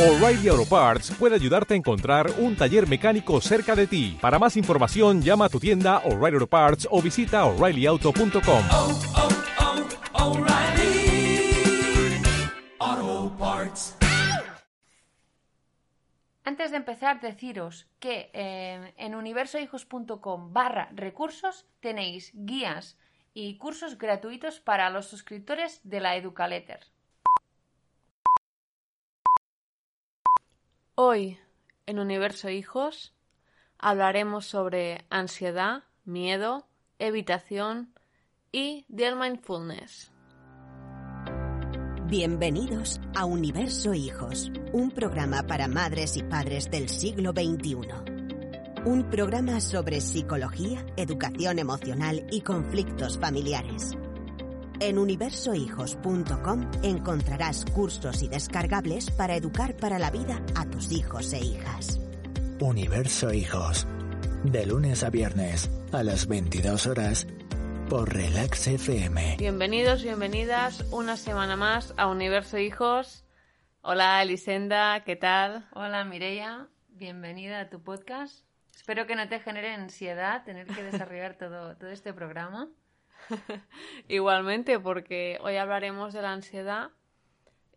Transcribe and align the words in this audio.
O'Reilly 0.00 0.48
Auto 0.48 0.64
Parts 0.64 1.10
puede 1.10 1.34
ayudarte 1.34 1.74
a 1.74 1.76
encontrar 1.76 2.30
un 2.38 2.56
taller 2.56 2.88
mecánico 2.88 3.38
cerca 3.42 3.76
de 3.76 3.86
ti. 3.86 4.16
Para 4.18 4.38
más 4.38 4.56
información, 4.56 5.20
llama 5.20 5.44
a 5.44 5.48
tu 5.50 5.60
tienda 5.60 5.98
O'Reilly 6.06 6.36
Auto 6.36 6.46
Parts 6.46 6.88
o 6.90 7.02
visita 7.02 7.44
oreillyauto.com. 7.44 8.64
oh, 8.72 8.98
oh, 10.14 10.30
O'Reilly 10.30 11.52
Auto 12.78 13.36
Parts. 13.36 13.98
Antes 16.44 16.70
de 16.70 16.78
empezar, 16.78 17.20
deciros 17.20 17.86
que 17.98 18.30
eh, 18.32 18.94
en 18.96 19.14
universohijos.com 19.14 20.54
barra 20.54 20.88
recursos 20.94 21.66
tenéis 21.80 22.32
guías 22.32 22.96
y 23.34 23.58
cursos 23.58 23.98
gratuitos 23.98 24.60
para 24.60 24.88
los 24.88 25.08
suscriptores 25.08 25.82
de 25.84 26.00
la 26.00 26.16
Educaletter. 26.16 26.80
Hoy, 31.02 31.38
en 31.86 31.98
Universo 31.98 32.50
Hijos, 32.50 33.14
hablaremos 33.78 34.44
sobre 34.44 35.06
ansiedad, 35.08 35.84
miedo, 36.04 36.66
evitación 36.98 37.94
y 38.52 38.84
del 38.88 39.16
mindfulness. 39.16 40.12
Bienvenidos 42.04 43.00
a 43.16 43.24
Universo 43.24 43.94
Hijos, 43.94 44.52
un 44.74 44.90
programa 44.90 45.44
para 45.44 45.68
madres 45.68 46.18
y 46.18 46.22
padres 46.22 46.70
del 46.70 46.90
siglo 46.90 47.30
XXI. 47.30 47.78
Un 48.84 49.08
programa 49.08 49.62
sobre 49.62 50.02
psicología, 50.02 50.84
educación 50.98 51.58
emocional 51.58 52.26
y 52.30 52.42
conflictos 52.42 53.18
familiares. 53.18 53.96
En 54.80 54.98
universohijos.com 54.98 56.70
encontrarás 56.82 57.66
cursos 57.66 58.22
y 58.22 58.28
descargables 58.28 59.10
para 59.10 59.36
educar 59.36 59.76
para 59.76 59.98
la 59.98 60.10
vida 60.10 60.40
a 60.56 60.64
tus 60.64 60.90
hijos 60.90 61.34
e 61.34 61.38
hijas. 61.38 62.00
Universo 62.60 63.30
Hijos. 63.30 63.86
De 64.42 64.64
lunes 64.64 65.04
a 65.04 65.10
viernes 65.10 65.70
a 65.92 66.02
las 66.02 66.26
22 66.26 66.86
horas 66.86 67.26
por 67.90 68.14
Relax 68.14 68.68
FM. 68.68 69.36
Bienvenidos, 69.38 70.02
bienvenidas 70.02 70.80
una 70.90 71.18
semana 71.18 71.56
más 71.56 71.92
a 71.98 72.06
Universo 72.06 72.56
Hijos. 72.56 73.26
Hola 73.82 74.22
Elisenda, 74.22 75.04
¿qué 75.04 75.14
tal? 75.14 75.68
Hola 75.74 76.06
Mireia, 76.06 76.68
bienvenida 76.88 77.60
a 77.60 77.68
tu 77.68 77.82
podcast. 77.82 78.46
Espero 78.74 79.06
que 79.06 79.14
no 79.14 79.28
te 79.28 79.40
genere 79.40 79.74
ansiedad 79.74 80.42
tener 80.44 80.66
que 80.66 80.82
desarrollar 80.82 81.36
todo, 81.36 81.76
todo 81.76 81.90
este 81.90 82.14
programa. 82.14 82.70
Igualmente, 84.08 84.78
porque 84.78 85.38
hoy 85.42 85.56
hablaremos 85.56 86.12
de 86.12 86.22
la 86.22 86.32
ansiedad, 86.32 86.90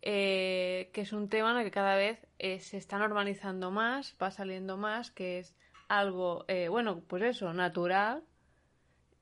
eh, 0.02 0.90
que 0.92 1.02
es 1.02 1.12
un 1.12 1.28
tema 1.28 1.62
que 1.62 1.70
cada 1.70 1.96
vez 1.96 2.26
eh, 2.38 2.60
se 2.60 2.76
está 2.76 2.98
normalizando 2.98 3.70
más, 3.70 4.16
va 4.22 4.30
saliendo 4.30 4.76
más, 4.76 5.10
que 5.10 5.38
es 5.38 5.56
algo, 5.88 6.44
eh, 6.48 6.68
bueno, 6.68 7.02
pues 7.06 7.22
eso, 7.22 7.52
natural, 7.54 8.24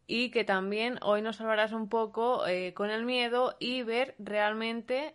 y 0.06 0.30
que 0.30 0.44
también 0.44 0.98
hoy 1.02 1.22
nos 1.22 1.40
hablarás 1.40 1.72
un 1.72 1.88
poco 1.88 2.42
con 2.74 2.90
el 2.90 3.04
miedo 3.04 3.56
y 3.60 3.82
ver 3.82 4.14
realmente 4.18 5.14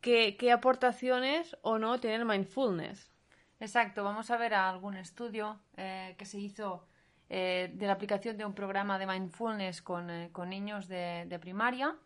qué, 0.00 0.52
aportaciones 0.52 1.56
o 1.62 1.78
no 1.78 1.98
tiene 1.98 2.16
el 2.16 2.26
mindfulness. 2.26 3.10
Exacto, 3.58 4.04
vamos 4.04 4.30
a 4.30 4.36
ver 4.36 4.54
algún 4.54 4.96
estudio 4.96 5.58
que 5.74 6.24
se 6.26 6.38
hizo 6.38 6.86
eh, 7.32 7.70
de 7.72 7.86
la 7.86 7.92
aplicación 7.92 8.36
de 8.36 8.44
un 8.44 8.54
programa 8.54 8.98
de 8.98 9.06
mindfulness 9.06 9.82
con, 9.82 10.10
eh, 10.10 10.30
con 10.32 10.50
niños 10.50 10.88
de, 10.88 11.26
de 11.28 11.38
primaria. 11.38 11.96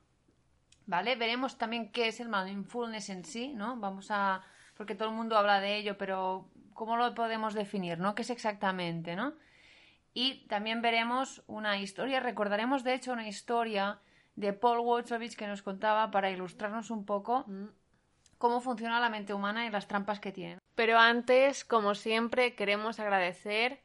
¿Vale? 0.87 1.17
Veremos 1.17 1.57
también 1.57 1.91
qué 1.91 2.09
es 2.09 2.21
el 2.21 2.29
mindfulness 2.29 3.09
en 3.09 3.25
sí, 3.25 3.55
¿no? 3.55 3.77
Vamos 3.79 4.11
a. 4.11 4.43
porque 4.77 4.95
todo 4.95 5.09
el 5.09 5.15
mundo 5.15 5.39
habla 5.39 5.61
de 5.61 5.77
ello, 5.77 5.97
pero 5.97 6.51
¿cómo 6.75 6.99
lo 6.99 7.15
podemos 7.15 7.55
definir, 7.55 7.99
¿no? 7.99 8.15
¿Qué 8.15 8.21
es 8.21 8.29
exactamente, 8.29 9.17
¿no? 9.17 9.33
Y 10.13 10.47
también 10.47 10.83
veremos 10.83 11.43
una 11.47 11.79
historia, 11.79 12.21
recordaremos 12.21 12.85
de 12.85 12.93
hecho 12.93 13.13
una 13.13 13.27
historia 13.27 14.01
de 14.37 14.53
Paul 14.53 14.81
Wolfowitz 14.81 15.37
que 15.37 15.47
nos 15.47 15.63
contaba 15.63 16.11
para 16.11 16.31
ilustrarnos 16.31 16.91
un 16.91 17.07
poco 17.07 17.47
cómo 18.37 18.61
funciona 18.61 19.01
la 19.01 19.09
mente 19.09 19.33
humana 19.33 19.67
y 19.67 19.71
las 19.71 19.89
trampas 19.89 20.21
que 20.21 20.33
tiene. 20.33 20.59
Pero 20.75 20.99
antes, 20.99 21.65
como 21.65 21.95
siempre, 21.95 22.55
queremos 22.55 23.01
agradecer 23.01 23.81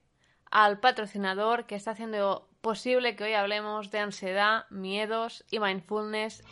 al 0.52 0.80
patrocinador 0.80 1.66
que 1.66 1.76
está 1.76 1.92
haciendo 1.92 2.48
posible 2.62 3.16
que 3.16 3.26
hoy 3.26 3.34
hablemos 3.34 3.92
de 3.92 4.00
ansiedad, 4.00 4.66
miedos 4.70 5.46
y 5.50 5.60
mindfulness. 5.60 6.44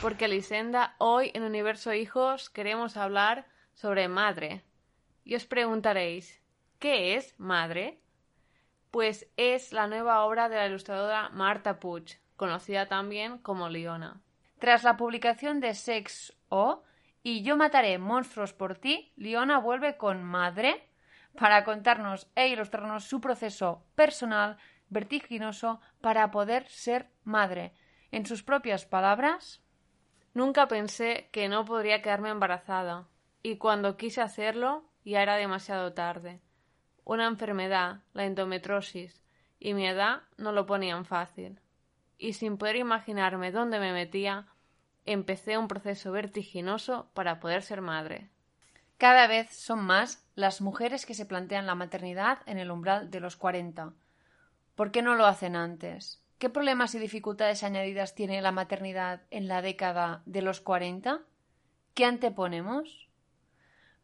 Porque 0.00 0.28
Lisenda, 0.28 0.94
hoy 0.98 1.30
en 1.34 1.42
Universo 1.42 1.92
Hijos 1.92 2.50
queremos 2.50 2.96
hablar 2.96 3.46
sobre 3.74 4.08
madre. 4.08 4.62
Y 5.24 5.34
os 5.34 5.46
preguntaréis, 5.46 6.42
¿qué 6.78 7.14
es 7.16 7.38
madre? 7.38 8.00
Pues 8.90 9.28
es 9.36 9.72
la 9.72 9.86
nueva 9.86 10.24
obra 10.24 10.48
de 10.48 10.56
la 10.56 10.66
ilustradora 10.66 11.30
Marta 11.30 11.78
Puig, 11.78 12.18
conocida 12.36 12.86
también 12.86 13.38
como 13.38 13.68
Liona. 13.68 14.20
Tras 14.58 14.82
la 14.82 14.96
publicación 14.96 15.60
de 15.60 15.74
Sex 15.74 16.36
O 16.48 16.82
y 17.22 17.42
Yo 17.42 17.56
mataré 17.56 17.98
monstruos 17.98 18.52
por 18.52 18.76
ti, 18.76 19.12
Liona 19.16 19.58
vuelve 19.58 19.96
con 19.96 20.22
Madre 20.22 20.88
para 21.38 21.64
contarnos 21.64 22.28
e 22.34 22.48
ilustrarnos 22.48 23.04
su 23.04 23.20
proceso 23.20 23.84
personal 23.94 24.58
vertiginoso 24.88 25.80
para 26.00 26.30
poder 26.30 26.68
ser 26.68 27.08
madre. 27.24 27.72
En 28.10 28.26
sus 28.26 28.42
propias 28.42 28.84
palabras, 28.84 29.62
Nunca 30.34 30.66
pensé 30.66 31.28
que 31.30 31.48
no 31.48 31.64
podría 31.64 32.00
quedarme 32.00 32.30
embarazada, 32.30 33.06
y 33.42 33.58
cuando 33.58 33.96
quise 33.96 34.22
hacerlo 34.22 34.84
ya 35.04 35.22
era 35.22 35.36
demasiado 35.36 35.92
tarde. 35.92 36.40
Una 37.04 37.26
enfermedad, 37.26 38.00
la 38.14 38.24
endometrosis, 38.24 39.22
y 39.58 39.74
mi 39.74 39.86
edad 39.86 40.22
no 40.38 40.52
lo 40.52 40.64
ponían 40.64 41.04
fácil. 41.04 41.60
Y 42.16 42.32
sin 42.32 42.56
poder 42.56 42.76
imaginarme 42.76 43.52
dónde 43.52 43.78
me 43.78 43.92
metía, 43.92 44.46
empecé 45.04 45.58
un 45.58 45.68
proceso 45.68 46.12
vertiginoso 46.12 47.10
para 47.12 47.38
poder 47.38 47.62
ser 47.62 47.82
madre. 47.82 48.30
Cada 49.02 49.26
vez 49.26 49.50
son 49.50 49.84
más 49.84 50.24
las 50.36 50.60
mujeres 50.60 51.06
que 51.06 51.14
se 51.14 51.26
plantean 51.26 51.66
la 51.66 51.74
maternidad 51.74 52.38
en 52.46 52.58
el 52.58 52.70
umbral 52.70 53.10
de 53.10 53.18
los 53.18 53.34
40. 53.34 53.94
¿Por 54.76 54.92
qué 54.92 55.02
no 55.02 55.16
lo 55.16 55.26
hacen 55.26 55.56
antes? 55.56 56.22
¿Qué 56.38 56.48
problemas 56.48 56.94
y 56.94 57.00
dificultades 57.00 57.64
añadidas 57.64 58.14
tiene 58.14 58.40
la 58.40 58.52
maternidad 58.52 59.22
en 59.32 59.48
la 59.48 59.60
década 59.60 60.22
de 60.24 60.42
los 60.42 60.60
40? 60.60 61.20
¿Qué 61.94 62.04
anteponemos? 62.04 63.08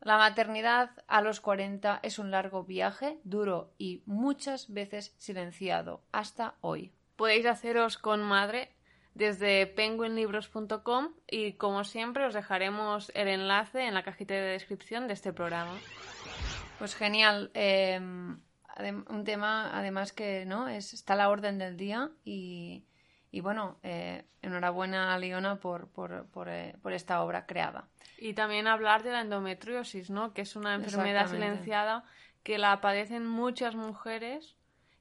La 0.01 0.19
maternidad 0.19 0.91
a 1.07 1.21
los 1.21 1.41
40 1.41 2.01
es 2.03 2.19
un 2.19 2.33
largo 2.33 2.65
viaje, 2.65 3.21
duro 3.23 3.73
y 3.79 4.03
muchas 4.05 4.69
veces 4.73 5.15
silenciado, 5.17 6.03
hasta 6.11 6.57
hoy. 6.61 6.93
Podéis 7.15 7.47
haceros 7.47 7.99
con 7.99 8.21
madre 8.21 8.75
desde 9.19 9.67
penguinlibros.com 9.67 11.09
y 11.27 11.55
como 11.55 11.83
siempre 11.83 12.25
os 12.25 12.35
dejaremos 12.35 13.11
el 13.17 13.27
enlace 13.27 13.85
en 13.85 13.95
la 13.95 14.05
cajita 14.05 14.35
de 14.35 14.43
descripción 14.43 15.09
de 15.09 15.15
este 15.15 15.33
programa. 15.33 15.77
Pues 16.79 16.95
genial. 16.95 17.51
eh, 17.55 18.01
un 18.01 19.25
tema, 19.25 19.77
además, 19.77 20.13
que 20.13 20.47
no 20.47 20.69
es 20.69 20.95
está 20.95 21.15
a 21.15 21.17
la 21.17 21.31
orden 21.31 21.59
del 21.59 21.77
día 21.77 22.11
y, 22.25 22.85
y 23.33 23.41
bueno, 23.41 23.81
eh, 23.83 24.25
enhorabuena 24.41 25.13
a 25.13 25.19
Leona 25.19 25.57
por, 25.57 25.89
por, 25.89 26.27
por, 26.29 26.49
eh, 26.49 26.77
por 26.81 26.93
esta 26.93 27.21
obra 27.21 27.45
creada. 27.45 27.89
Y 28.19 28.35
también 28.35 28.69
hablar 28.69 29.03
de 29.03 29.11
la 29.11 29.23
endometriosis, 29.23 30.11
¿no? 30.11 30.33
Que 30.33 30.43
es 30.43 30.55
una 30.55 30.77
enfermedad 30.77 31.29
silenciada 31.29 32.05
que 32.45 32.57
la 32.57 32.81
padecen 32.81 33.27
muchas 33.27 33.75
mujeres 33.75 34.58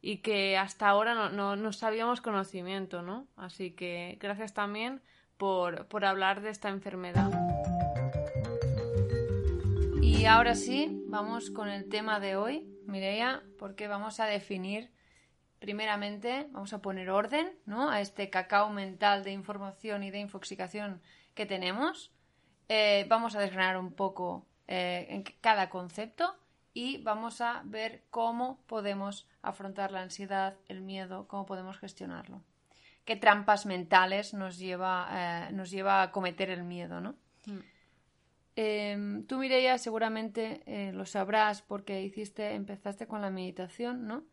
y 0.08 0.20
que 0.20 0.58
hasta 0.58 0.88
ahora 0.88 1.14
no, 1.16 1.30
no, 1.32 1.58
no 1.58 1.74
sabíamos 1.74 2.22
conocimiento, 2.22 3.02
¿no? 3.02 3.28
Así 3.36 3.72
que 3.72 4.18
gracias 4.22 4.54
también 4.54 5.02
por, 5.36 5.86
por 5.88 6.06
hablar 6.06 6.40
de 6.40 6.50
esta 6.50 6.70
enfermedad. 6.70 7.30
Y 10.02 10.24
ahora 10.24 10.56
sí, 10.56 11.04
vamos 11.08 11.52
con 11.52 11.68
el 11.68 11.90
tema 11.90 12.22
de 12.22 12.38
hoy, 12.38 12.74
Mireia, 12.86 13.44
porque 13.60 13.90
vamos 13.90 14.22
a 14.22 14.28
definir, 14.28 14.94
primeramente, 15.60 16.48
vamos 16.52 16.72
a 16.72 16.82
poner 16.82 17.10
orden 17.10 17.60
¿no? 17.66 17.90
a 17.90 18.00
este 18.00 18.30
cacao 18.30 18.70
mental 18.70 19.26
de 19.26 19.34
información 19.34 20.04
y 20.04 20.12
de 20.12 20.20
infoxicación 20.20 21.02
que 21.34 21.46
tenemos. 21.46 22.14
Eh, 22.70 23.06
vamos 23.10 23.36
a 23.36 23.42
desgranar 23.42 23.78
un 23.78 23.92
poco 23.92 24.48
eh, 24.70 25.06
en 25.10 25.24
cada 25.42 25.70
concepto 25.70 26.34
y 26.78 27.00
vamos 27.00 27.42
a 27.42 27.64
ver 27.66 28.04
cómo 28.12 28.60
podemos 28.68 29.28
afrontar 29.42 29.92
la 29.92 30.04
ansiedad, 30.04 30.58
el 30.68 30.82
miedo, 30.82 31.28
cómo 31.28 31.48
podemos 31.48 31.80
gestionarlo. 31.80 32.44
Qué 33.04 33.16
trampas 33.16 33.66
mentales 33.66 34.36
nos 34.36 34.60
lleva, 34.60 35.08
eh, 35.12 35.52
nos 35.54 35.72
lleva 35.72 36.04
a 36.04 36.12
cometer 36.12 36.52
el 36.52 36.64
miedo, 36.64 37.02
¿no? 37.02 37.16
Eh, 38.56 39.24
tú, 39.28 39.40
Mireia, 39.40 39.80
seguramente 39.80 40.62
eh, 40.68 40.92
lo 40.94 41.08
sabrás 41.08 41.64
porque 41.64 42.04
hiciste, 42.04 42.54
empezaste 42.54 43.08
con 43.08 43.22
la 43.22 43.32
meditación, 43.32 44.06
¿no? 44.06 44.24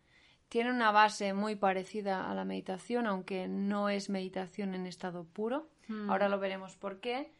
Tiene 0.50 0.70
una 0.70 0.90
base 0.90 1.32
muy 1.32 1.56
parecida 1.56 2.30
a 2.30 2.34
la 2.34 2.44
meditación, 2.44 3.06
aunque 3.06 3.48
no 3.48 3.88
es 3.88 4.10
meditación 4.10 4.74
en 4.74 4.86
estado 4.86 5.24
puro. 5.24 5.70
Ahora 6.10 6.28
lo 6.28 6.38
veremos 6.38 6.76
por 6.76 7.00
qué. 7.00 7.32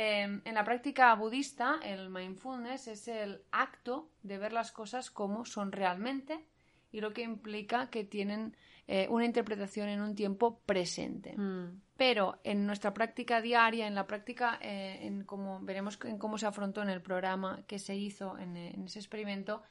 Eh, 0.00 0.40
en 0.44 0.54
la 0.54 0.64
práctica 0.64 1.14
budista, 1.14 1.78
el 1.82 2.08
mindfulness 2.08 2.88
es 2.88 3.08
el 3.08 3.42
acto 3.52 4.10
de 4.22 4.38
ver 4.38 4.52
las 4.52 4.72
cosas 4.72 5.10
como 5.10 5.44
son 5.44 5.72
realmente 5.72 6.46
y 6.90 7.00
lo 7.00 7.12
que 7.12 7.22
implica 7.22 7.90
que 7.90 8.04
tienen 8.04 8.56
eh, 8.88 9.06
una 9.10 9.26
interpretación 9.26 9.88
en 9.88 10.00
un 10.00 10.14
tiempo 10.14 10.60
presente. 10.64 11.36
Mm. 11.36 11.82
Pero 11.96 12.40
en 12.44 12.66
nuestra 12.66 12.94
práctica 12.94 13.42
diaria, 13.42 13.86
en 13.86 13.94
la 13.94 14.06
práctica, 14.06 14.58
eh, 14.62 15.00
en 15.02 15.24
cómo 15.24 15.60
veremos 15.60 15.98
en 16.04 16.18
cómo 16.18 16.38
se 16.38 16.46
afrontó 16.46 16.82
en 16.82 16.88
el 16.88 17.02
programa 17.02 17.62
que 17.66 17.78
se 17.78 17.94
hizo 17.94 18.38
en, 18.38 18.56
eh, 18.56 18.72
en 18.74 18.84
ese 18.84 18.98
experimento, 18.98 19.62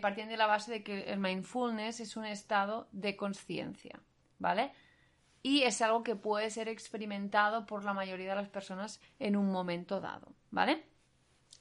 partiendo 0.00 0.30
de 0.30 0.38
la 0.38 0.46
base 0.46 0.72
de 0.72 0.82
que 0.82 1.02
el 1.12 1.18
mindfulness 1.18 2.00
es 2.00 2.16
un 2.16 2.24
estado 2.24 2.88
de 2.92 3.14
conciencia, 3.14 4.00
¿vale? 4.38 4.72
Y 5.46 5.62
es 5.62 5.80
algo 5.80 6.02
que 6.02 6.16
puede 6.16 6.50
ser 6.50 6.68
experimentado 6.68 7.66
por 7.66 7.84
la 7.84 7.94
mayoría 7.94 8.30
de 8.30 8.34
las 8.34 8.48
personas 8.48 9.00
en 9.20 9.36
un 9.36 9.52
momento 9.52 10.00
dado, 10.00 10.32
¿vale? 10.50 10.82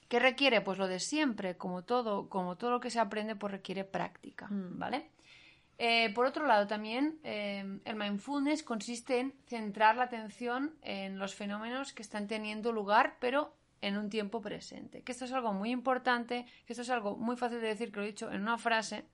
¿Qué 0.07 0.17
requiere? 0.17 0.61
Pues 0.61 0.79
lo 0.79 0.87
de 0.87 0.99
siempre, 0.99 1.55
como 1.55 1.83
todo, 1.83 2.27
como 2.27 2.57
todo 2.57 2.71
lo 2.71 2.79
que 2.79 2.89
se 2.89 2.99
aprende, 2.99 3.35
pues 3.35 3.51
requiere 3.51 3.83
práctica, 3.83 4.47
Mm. 4.47 4.79
¿vale? 4.79 5.11
Eh, 5.77 6.11
por 6.15 6.25
otro 6.25 6.47
lado, 6.47 6.65
también 6.65 7.19
eh, 7.23 7.79
el 7.85 7.95
mindfulness 7.95 8.63
consiste 8.63 9.19
en 9.19 9.33
centrar 9.45 9.97
la 9.97 10.05
atención 10.05 10.73
en 10.81 11.19
los 11.19 11.35
fenómenos 11.35 11.93
que 11.93 12.01
están 12.01 12.25
teniendo 12.27 12.71
lugar, 12.71 13.17
pero 13.19 13.53
en 13.81 13.97
un 13.97 14.09
tiempo 14.09 14.41
presente. 14.41 15.03
Que 15.03 15.11
esto 15.11 15.25
es 15.25 15.31
algo 15.31 15.53
muy 15.53 15.69
importante, 15.69 16.47
que 16.65 16.73
esto 16.73 16.81
es 16.81 16.89
algo 16.89 17.17
muy 17.17 17.35
fácil 17.37 17.61
de 17.61 17.67
decir, 17.67 17.91
que 17.91 17.99
lo 17.99 18.03
he 18.03 18.07
dicho 18.07 18.31
en 18.31 18.41
una 18.41 18.57
frase, 18.57 19.05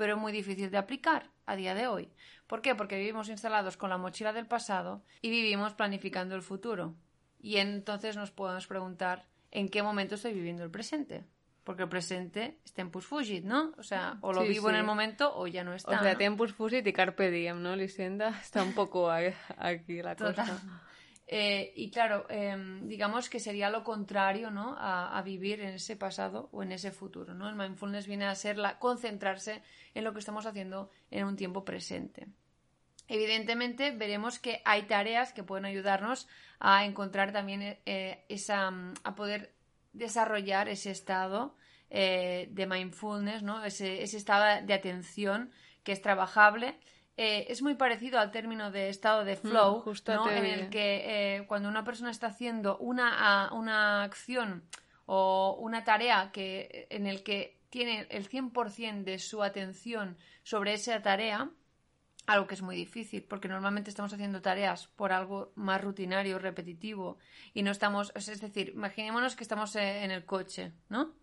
pero 0.00 0.16
muy 0.16 0.32
difícil 0.32 0.70
de 0.70 0.78
aplicar 0.78 1.28
a 1.44 1.56
día 1.56 1.74
de 1.74 1.86
hoy. 1.86 2.10
¿Por 2.46 2.62
qué? 2.62 2.74
Porque 2.74 2.96
vivimos 2.96 3.28
instalados 3.28 3.76
con 3.76 3.90
la 3.90 3.98
mochila 3.98 4.32
del 4.32 4.46
pasado 4.46 5.04
y 5.20 5.28
vivimos 5.28 5.74
planificando 5.74 6.34
el 6.34 6.40
futuro. 6.40 6.94
Y 7.38 7.58
entonces 7.58 8.16
nos 8.16 8.30
podemos 8.30 8.66
preguntar 8.66 9.26
en 9.50 9.68
qué 9.68 9.82
momento 9.82 10.14
estoy 10.14 10.32
viviendo 10.32 10.64
el 10.64 10.70
presente. 10.70 11.26
Porque 11.64 11.82
el 11.82 11.90
presente 11.90 12.58
está 12.64 12.80
en 12.80 12.90
Fugit, 12.90 13.44
¿no? 13.44 13.74
O 13.76 13.82
sea, 13.82 14.16
o 14.22 14.32
lo 14.32 14.40
Sí, 14.40 14.48
vivo 14.48 14.70
en 14.70 14.76
sí. 14.76 14.80
el 14.80 14.86
momento 14.86 15.36
o 15.36 15.46
ya 15.46 15.64
no 15.64 15.74
está. 15.74 16.00
O 16.00 16.02
sea, 16.02 16.12
¿no? 16.12 16.18
Tempus 16.18 16.54
Fusit 16.54 16.86
y 16.86 16.94
Carpe 16.94 17.30
Diem, 17.30 17.60
¿no, 17.62 17.76
Lisenda? 17.76 18.30
Está 18.40 18.62
un 18.62 18.72
poco 18.72 19.10
aquí 19.10 20.00
la 20.00 20.16
cosa. 20.16 20.32
Total. 20.46 20.58
Eh, 21.32 21.72
y 21.76 21.92
claro, 21.92 22.26
em, 22.28 22.88
digamos 22.88 23.30
que 23.30 23.38
sería 23.38 23.70
lo 23.70 23.84
contrario, 23.84 24.50
¿no? 24.50 24.74
A, 24.76 25.22
vivir 25.22 25.60
en 25.60 25.74
ese 25.74 25.94
pasado 25.94 26.48
o 26.50 26.64
en 26.64 26.72
ese 26.72 26.90
futuro, 26.90 27.34
¿no? 27.34 27.48
El 27.48 27.54
mindfulness 27.54 28.08
viene 28.08 28.24
a 28.24 28.34
ser 28.34 28.58
la, 28.58 28.80
concentrarse 28.80 29.62
en 29.94 30.02
lo 30.02 30.12
que 30.12 30.18
estamos 30.18 30.44
haciendo 30.44 30.90
en 31.12 31.24
un 31.26 31.36
tiempo 31.36 31.64
presente. 31.64 32.26
Evidentemente, 33.06 33.92
veremos 33.92 34.40
que 34.40 34.60
hay 34.64 34.82
tareas 34.82 35.32
que 35.32 35.44
pueden 35.44 35.66
ayudarnos 35.66 36.26
a 36.58 36.84
encontrar 36.84 37.30
también 37.32 37.78
eh, 37.86 38.24
esa, 38.28 38.68
mm, 38.72 38.94
a 39.04 39.14
poder 39.14 39.54
desarrollar 39.92 40.68
ese 40.68 40.90
estado 40.90 41.54
eh, 41.90 42.48
de 42.50 42.66
mindfulness, 42.66 43.44
¿no? 43.44 43.64
Ese 43.64 44.02
estado 44.02 44.66
de 44.66 44.74
atención 44.74 45.52
que 45.84 45.92
es 45.92 46.02
trabajable. 46.02 46.76
Eh, 47.16 47.46
es 47.48 47.60
muy 47.60 47.74
parecido 47.74 48.18
al 48.18 48.30
término 48.30 48.70
de 48.70 48.88
estado 48.88 49.24
de 49.24 49.36
flow, 49.36 49.78
Mm, 49.78 49.80
justo 49.82 50.14
¿no? 50.14 50.30
en 50.30 50.46
el 50.46 50.70
que 50.70 51.36
eh, 51.36 51.46
cuando 51.46 51.68
una 51.68 51.84
persona 51.84 52.10
está 52.10 52.28
haciendo 52.28 52.78
una, 52.78 53.50
una 53.52 54.04
acción 54.04 54.64
o 55.06 55.56
una 55.60 55.84
tarea 55.84 56.30
que, 56.32 56.86
en 56.90 57.06
el 57.06 57.22
que 57.22 57.60
tiene 57.68 58.06
el 58.10 58.28
100% 58.28 59.04
de 59.04 59.18
su 59.18 59.42
atención 59.42 60.16
sobre 60.42 60.72
esa 60.74 61.02
tarea, 61.02 61.50
algo 62.26 62.46
que 62.46 62.54
es 62.54 62.62
muy 62.62 62.76
difícil, 62.76 63.24
porque 63.24 63.48
normalmente 63.48 63.90
estamos 63.90 64.12
haciendo 64.12 64.40
tareas 64.40 64.86
por 64.88 65.12
algo 65.12 65.52
más 65.56 65.80
rutinario, 65.80 66.38
repetitivo, 66.38 67.18
y 67.54 67.62
no 67.62 67.70
estamos, 67.70 68.12
es 68.14 68.40
decir, 68.40 68.70
imaginémonos 68.70 69.36
que 69.36 69.42
estamos 69.44 69.74
eh, 69.76 70.04
en 70.04 70.10
el 70.10 70.24
coche, 70.24 70.72
¿no? 70.88 71.14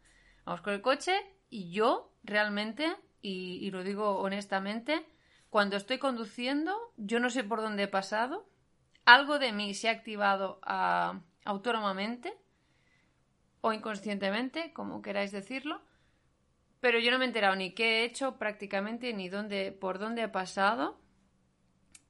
Vamos 0.46 0.62
con 0.62 0.74
el 0.74 0.82
coche 0.82 1.14
y 1.50 1.72
yo 1.72 2.14
realmente, 2.24 2.94
y, 3.22 3.60
y 3.62 3.72
lo 3.72 3.84
digo 3.84 4.18
honestamente, 4.20 5.06
cuando 5.50 5.78
estoy 5.78 5.98
conduciendo, 5.98 6.76
yo 6.98 7.20
no 7.20 7.30
sé 7.30 7.44
por 7.44 7.62
dónde 7.62 7.84
he 7.84 7.88
pasado, 7.88 8.48
algo 9.06 9.40
de 9.40 9.52
mí 9.54 9.74
se 9.74 9.88
ha 9.90 9.92
activado 9.94 10.60
ah, 10.64 11.22
autónomamente 11.46 12.34
o 13.62 13.74
inconscientemente, 13.74 14.74
como 14.74 15.02
queráis 15.02 15.32
decirlo, 15.32 15.82
pero 16.80 17.00
yo 17.00 17.12
no 17.12 17.18
me 17.18 17.26
he 17.26 17.28
enterado 17.28 17.56
ni 17.56 17.72
qué 17.74 18.02
he 18.02 18.04
hecho 18.06 18.38
prácticamente, 18.38 19.14
ni 19.14 19.30
dónde, 19.30 19.72
por 19.72 19.98
dónde 20.00 20.24
he 20.24 20.28
pasado. 20.28 21.00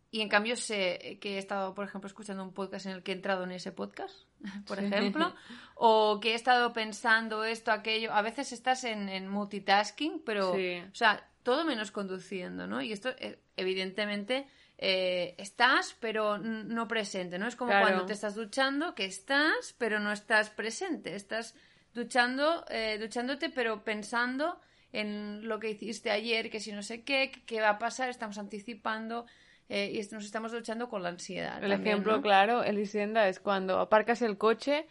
Y 0.10 0.22
en 0.22 0.30
cambio 0.30 0.56
sé 0.56 1.18
que 1.22 1.36
he 1.36 1.38
estado, 1.38 1.74
por 1.74 1.86
ejemplo, 1.86 2.08
escuchando 2.08 2.42
un 2.44 2.54
podcast 2.54 2.86
en 2.86 2.94
el 2.94 3.04
que 3.04 3.12
he 3.12 3.16
entrado 3.16 3.44
en 3.44 3.52
ese 3.52 3.72
podcast, 3.72 4.16
por 4.68 4.78
Sí. 4.80 4.86
ejemplo, 4.86 5.34
o 5.76 6.20
que 6.22 6.32
he 6.32 6.36
estado 6.36 6.74
pensando 6.74 7.44
esto, 7.44 7.72
aquello. 7.72 8.14
A 8.14 8.22
veces 8.22 8.52
estás 8.52 8.84
en, 8.86 9.10
en 9.10 9.28
multitasking, 9.28 10.22
pero, 10.26 10.54
Sí. 10.56 10.82
o 10.92 10.96
sea, 10.96 11.30
todo 11.48 11.64
menos 11.64 11.92
conduciendo, 11.92 12.68
¿no? 12.68 12.82
Y 12.82 12.92
esto, 12.92 13.08
eh, 13.20 13.40
evidentemente, 13.56 14.48
eh, 14.78 15.34
estás, 15.38 15.96
pero 16.02 16.38
no 16.38 16.90
presente, 16.90 17.40
¿no? 17.40 17.48
Es 17.48 17.56
como 17.56 17.72
Claro. 17.72 17.86
cuando 17.86 18.06
te 18.06 18.12
estás 18.12 18.36
duchando, 18.36 18.94
que 18.96 19.06
estás, 19.06 19.74
pero 19.78 20.02
no 20.02 20.12
estás 20.12 20.50
presente. 20.50 21.16
Estás 21.16 21.56
duchando, 21.94 22.66
eh, 22.70 22.98
duchándote, 23.00 23.50
pero 23.50 23.86
pensando 23.86 24.60
en 24.92 25.48
lo 25.48 25.58
que 25.62 25.70
hiciste 25.70 26.12
ayer, 26.12 26.50
que 26.50 26.60
si 26.60 26.74
no 26.74 26.84
sé 26.84 27.06
qué, 27.06 27.32
qué 27.46 27.62
va 27.62 27.70
a 27.70 27.80
pasar, 27.80 28.10
estamos 28.10 28.38
anticipando 28.38 29.26
eh, 29.70 29.90
y 29.94 30.14
nos 30.14 30.26
estamos 30.26 30.52
duchando 30.52 30.90
con 30.90 31.02
la 31.02 31.08
ansiedad. 31.08 31.64
El 31.64 31.72
también, 31.72 31.94
ejemplo 31.94 32.18
¿no? 32.18 32.22
claro, 32.22 32.62
Elisenda, 32.62 33.30
es 33.30 33.40
cuando 33.40 33.80
aparcas 33.80 34.22
el 34.22 34.38
coche 34.38 34.86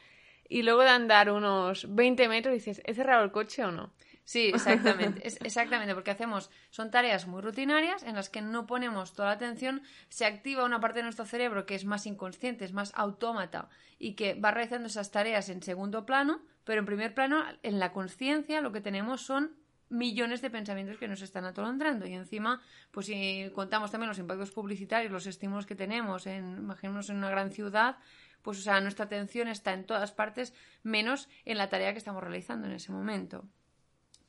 y 0.49 0.63
luego 0.63 0.85
de 0.85 0.89
andar 0.89 1.31
unos 1.31 1.95
20 1.95 2.29
metros 2.29 2.55
dices, 2.55 2.81
¿he 2.87 2.95
cerrado 2.95 3.25
el 3.25 3.31
coche 3.31 3.63
o 3.63 3.71
no? 3.71 3.93
Sí, 4.27 4.49
exactamente, 4.55 5.27
es, 5.27 5.39
exactamente, 5.43 5.95
porque 5.95 6.11
hacemos, 6.11 6.51
son 6.71 6.91
tareas 6.91 7.29
muy 7.29 7.41
rutinarias 7.41 8.03
en 8.03 8.17
las 8.17 8.29
que 8.29 8.43
no 8.43 8.67
ponemos 8.67 9.15
toda 9.15 9.29
la 9.29 9.35
atención, 9.35 9.83
se 10.09 10.27
activa 10.27 10.65
una 10.65 10.81
parte 10.81 10.99
de 10.99 11.05
nuestro 11.05 11.25
cerebro 11.25 11.65
que 11.65 11.77
es 11.77 11.85
más 11.85 12.07
inconsciente, 12.07 12.65
es 12.65 12.73
más 12.73 12.93
autómata 12.97 13.69
y 14.01 14.15
que 14.15 14.35
va 14.35 14.51
realizando 14.51 14.89
esas 14.89 15.13
tareas 15.13 15.49
en 15.49 15.63
segundo 15.63 16.05
plano, 16.05 16.43
pero 16.65 16.81
en 16.81 16.87
primer 16.87 17.15
plano, 17.15 17.45
en 17.63 17.79
la 17.79 17.93
conciencia, 17.93 18.61
lo 18.61 18.73
que 18.73 18.81
tenemos 18.81 19.23
son 19.23 19.55
millones 19.89 20.43
de 20.43 20.51
pensamientos 20.51 20.99
que 20.99 21.07
nos 21.07 21.23
están 21.23 21.45
atolondrando 21.45 22.05
y 22.09 22.15
encima, 22.15 22.61
pues 22.91 23.07
si 23.07 23.49
contamos 23.55 23.93
también 23.93 24.09
los 24.09 24.19
impactos 24.19 24.51
publicitarios, 24.51 25.13
los 25.13 25.29
estímulos 25.29 25.67
que 25.67 25.77
tenemos, 25.77 26.27
en, 26.27 26.59
imaginémonos 26.59 27.11
en 27.11 27.19
una 27.19 27.31
gran 27.31 27.53
ciudad, 27.53 27.99
pues 28.43 28.59
o 28.59 28.63
sea, 28.63 28.81
nuestra 28.81 29.05
atención 29.05 29.47
está 29.47 29.73
en 29.73 29.87
todas 29.87 30.11
partes, 30.11 30.53
menos 30.83 31.29
en 31.45 31.59
la 31.59 31.69
tarea 31.69 31.93
que 31.93 31.99
estamos 31.99 32.25
realizando 32.25 32.67
en 32.67 32.73
ese 32.73 32.91
momento. 32.91 33.45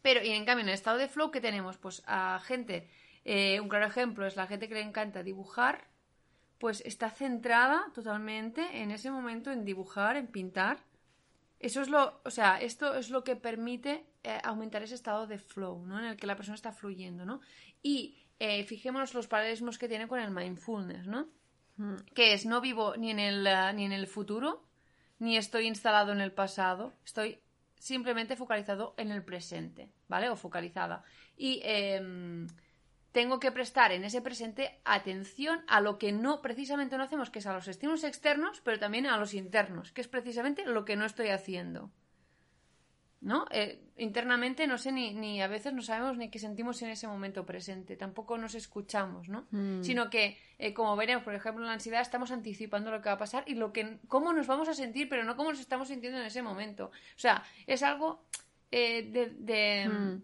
Pero, 0.08 0.24
y 0.24 0.30
en 0.30 0.46
cambio, 0.46 0.62
en 0.62 0.70
el 0.70 0.74
estado 0.74 0.98
de 0.98 1.10
flow, 1.10 1.32
que 1.32 1.42
tenemos? 1.42 1.76
Pues 1.76 2.02
a 2.06 2.40
gente, 2.40 2.88
eh, 3.26 3.60
un 3.60 3.68
claro 3.68 3.88
ejemplo 3.88 4.26
es 4.26 4.38
la 4.38 4.48
gente 4.48 4.70
que 4.70 4.76
le 4.76 4.80
encanta 4.80 5.22
dibujar, 5.22 5.90
pues 6.60 6.82
está 6.86 7.10
centrada 7.10 7.92
totalmente 7.94 8.82
en 8.82 8.92
ese 8.92 9.12
momento 9.12 9.52
en 9.52 9.66
dibujar, 9.66 10.16
en 10.16 10.28
pintar. 10.28 10.80
Eso 11.60 11.82
es 11.82 11.90
lo, 11.90 12.22
o 12.24 12.30
sea, 12.30 12.62
esto 12.62 12.96
es 12.96 13.10
lo 13.10 13.26
que 13.26 13.36
permite 13.36 14.06
eh, 14.24 14.40
aumentar 14.46 14.82
ese 14.82 14.96
estado 14.96 15.28
de 15.28 15.40
flow, 15.40 15.86
¿no? 15.86 16.00
En 16.00 16.06
el 16.06 16.16
que 16.16 16.26
la 16.26 16.38
persona 16.38 16.56
está 16.56 16.72
fluyendo, 16.72 17.26
¿no? 17.26 17.42
Y 17.84 18.16
eh, 18.40 18.64
fijémonos 18.64 19.14
los 19.14 19.28
paralelismos 19.28 19.78
que 19.78 19.90
tiene 19.90 20.08
con 20.08 20.22
el 20.22 20.32
mindfulness, 20.32 21.06
¿no? 21.06 21.28
Que 22.16 22.32
es, 22.32 22.46
no 22.46 22.62
vivo 22.62 22.96
ni 22.96 23.12
en 23.12 23.20
el, 23.20 23.44
ni 23.76 23.84
en 23.84 23.92
el 23.92 24.08
futuro, 24.08 24.64
ni 25.20 25.36
estoy 25.36 25.68
instalado 25.68 26.14
en 26.14 26.22
el 26.22 26.32
pasado, 26.32 26.94
estoy 27.04 27.42
simplemente 27.80 28.36
focalizado 28.36 28.94
en 28.98 29.12
el 29.12 29.24
presente, 29.24 29.90
¿vale? 30.08 30.30
O 30.30 30.36
focalizada. 30.36 31.04
Y 31.36 31.62
em, 31.64 32.48
tengo 33.12 33.40
que 33.40 33.52
prestar 33.52 33.92
en 33.92 34.04
ese 34.04 34.22
presente 34.22 34.80
atención 34.86 35.64
a 35.68 35.82
lo 35.82 35.98
que 35.98 36.12
no, 36.12 36.42
precisamente 36.42 36.98
no 36.98 37.04
hacemos, 37.04 37.30
que 37.30 37.40
es 37.40 37.48
a 37.48 37.54
los 37.54 37.68
estímulos 37.68 38.04
externos, 38.04 38.62
pero 38.64 38.80
también 38.80 39.08
a 39.08 39.18
los 39.18 39.34
internos, 39.34 39.92
que 39.92 40.02
es 40.02 40.08
precisamente 40.08 40.66
lo 40.66 40.86
que 40.86 40.96
no 40.96 41.06
estoy 41.06 41.30
haciendo. 41.30 41.92
¿No? 43.20 43.46
Eh, 43.50 43.82
internamente 43.98 44.68
no 44.68 44.78
sé 44.78 44.92
ni, 44.92 45.14
ni 45.16 45.42
a 45.42 45.48
veces 45.48 45.74
no 45.74 45.82
sabemos 45.82 46.18
ni 46.18 46.30
qué 46.30 46.38
sentimos 46.38 46.82
en 46.84 46.90
ese 46.90 47.08
momento 47.08 47.48
presente, 47.48 47.98
tampoco 47.98 48.38
nos 48.38 48.54
escuchamos, 48.54 49.28
¿no? 49.28 49.48
Mm. 49.50 49.82
Sino 49.82 50.12
que, 50.12 50.38
eh, 50.60 50.74
como 50.74 50.96
veremos, 50.96 51.24
por 51.24 51.34
ejemplo, 51.34 51.64
en 51.64 51.68
la 51.68 51.74
ansiedad 51.74 52.02
estamos 52.02 52.32
anticipando 52.32 52.92
lo 52.92 53.02
que 53.02 53.10
va 53.10 53.16
a 53.16 53.18
pasar 53.18 53.44
y 53.48 53.56
lo 53.56 53.74
que, 53.74 53.98
cómo 54.08 54.34
nos 54.34 54.46
vamos 54.46 54.70
a 54.70 54.76
sentir, 54.76 55.10
pero 55.10 55.24
no 55.24 55.36
cómo 55.36 55.50
nos 55.50 55.60
estamos 55.60 55.88
sintiendo 55.88 56.20
en 56.20 56.28
ese 56.28 56.44
momento. 56.44 56.86
O 56.86 57.20
sea, 57.20 57.44
es 57.66 57.82
algo 57.82 58.22
eh, 58.72 59.04
de, 59.12 59.30
de, 59.30 59.90
Mm. 59.90 60.22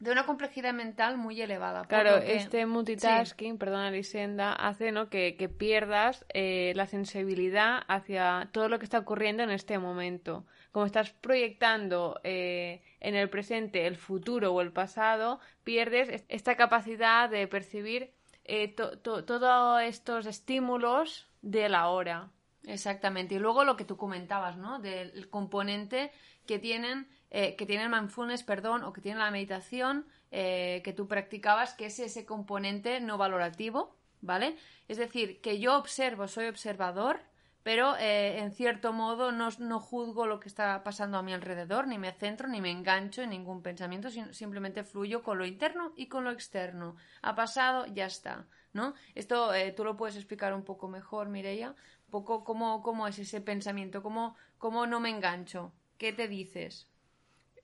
De 0.00 0.12
una 0.12 0.26
complejidad 0.26 0.72
mental 0.74 1.16
muy 1.18 1.40
elevada. 1.42 1.84
Claro, 1.86 2.20
que- 2.20 2.36
este 2.36 2.66
multitasking, 2.66 3.58
perdona 3.58 3.88
Elisenda, 3.88 4.52
hace 4.52 4.92
¿no? 4.92 5.08
que, 5.10 5.36
que 5.36 5.48
pierdas 5.48 6.24
eh, 6.32 6.72
la 6.76 6.86
sensibilidad 6.86 7.82
hacia 7.88 8.48
todo 8.52 8.68
lo 8.68 8.78
que 8.78 8.84
está 8.84 8.98
ocurriendo 9.00 9.42
en 9.42 9.50
este 9.50 9.78
momento. 9.78 10.46
Como 10.70 10.86
estás 10.86 11.10
proyectando 11.12 12.20
eh, 12.24 12.82
en 13.00 13.14
el 13.16 13.28
presente 13.28 13.86
el 13.86 13.96
futuro 13.96 14.52
o 14.52 14.60
el 14.60 14.72
pasado, 14.72 15.40
pierdes 15.64 16.08
est- 16.10 16.26
esta 16.28 16.56
capacidad 16.56 17.28
de 17.28 17.48
percibir 17.48 18.12
eh, 18.44 18.68
to- 18.68 18.98
to- 19.00 19.24
todos 19.24 19.82
estos 19.82 20.26
estímulos 20.26 21.28
de 21.42 21.68
la 21.68 21.88
hora. 21.88 22.30
Exactamente. 22.66 23.34
Y 23.34 23.38
luego 23.38 23.64
lo 23.64 23.76
que 23.76 23.84
tú 23.84 23.96
comentabas, 23.96 24.56
¿no? 24.56 24.78
Del 24.78 25.28
componente 25.30 26.10
que 26.46 26.58
tienen, 26.58 27.08
eh, 27.30 27.56
que 27.56 27.66
tiene 27.66 27.84
el 27.84 27.90
mindfulness, 27.90 28.42
perdón, 28.42 28.84
o 28.84 28.92
que 28.92 29.02
tiene 29.02 29.18
la 29.18 29.30
meditación 29.30 30.06
eh, 30.30 30.80
que 30.82 30.94
tú 30.94 31.06
practicabas, 31.06 31.74
que 31.74 31.86
es 31.86 31.98
ese 31.98 32.24
componente 32.24 33.00
no 33.00 33.18
valorativo, 33.18 33.96
¿vale? 34.22 34.56
Es 34.88 34.96
decir, 34.96 35.42
que 35.42 35.58
yo 35.58 35.76
observo, 35.76 36.26
soy 36.26 36.46
observador, 36.46 37.20
pero 37.62 37.96
eh, 37.98 38.38
en 38.38 38.50
cierto 38.52 38.94
modo 38.94 39.30
no, 39.30 39.50
no, 39.58 39.78
juzgo 39.78 40.26
lo 40.26 40.40
que 40.40 40.48
está 40.48 40.82
pasando 40.82 41.18
a 41.18 41.22
mi 41.22 41.34
alrededor, 41.34 41.86
ni 41.86 41.98
me 41.98 42.12
centro, 42.12 42.48
ni 42.48 42.62
me 42.62 42.70
engancho 42.70 43.20
en 43.20 43.30
ningún 43.30 43.62
pensamiento, 43.62 44.08
simplemente 44.08 44.82
fluyo 44.82 45.22
con 45.22 45.36
lo 45.36 45.44
interno 45.44 45.92
y 45.96 46.06
con 46.06 46.24
lo 46.24 46.30
externo. 46.30 46.96
Ha 47.20 47.34
pasado, 47.34 47.84
ya 47.88 48.06
está, 48.06 48.46
¿no? 48.72 48.94
Esto 49.14 49.50
tú 49.76 49.84
lo 49.84 49.98
puedes 49.98 50.16
explicar 50.16 50.54
un 50.54 50.64
poco 50.64 50.88
mejor, 50.88 51.28
Mireia, 51.28 51.74
un 52.06 52.10
poco 52.10 52.42
cómo, 52.42 52.82
cómo 52.82 53.06
es 53.06 53.18
ese 53.18 53.42
pensamiento, 53.42 54.02
cómo, 54.02 54.34
cómo 54.56 54.86
no 54.86 54.98
me 54.98 55.10
engancho, 55.10 55.74
qué 55.98 56.14
te 56.14 56.26
dices 56.26 56.88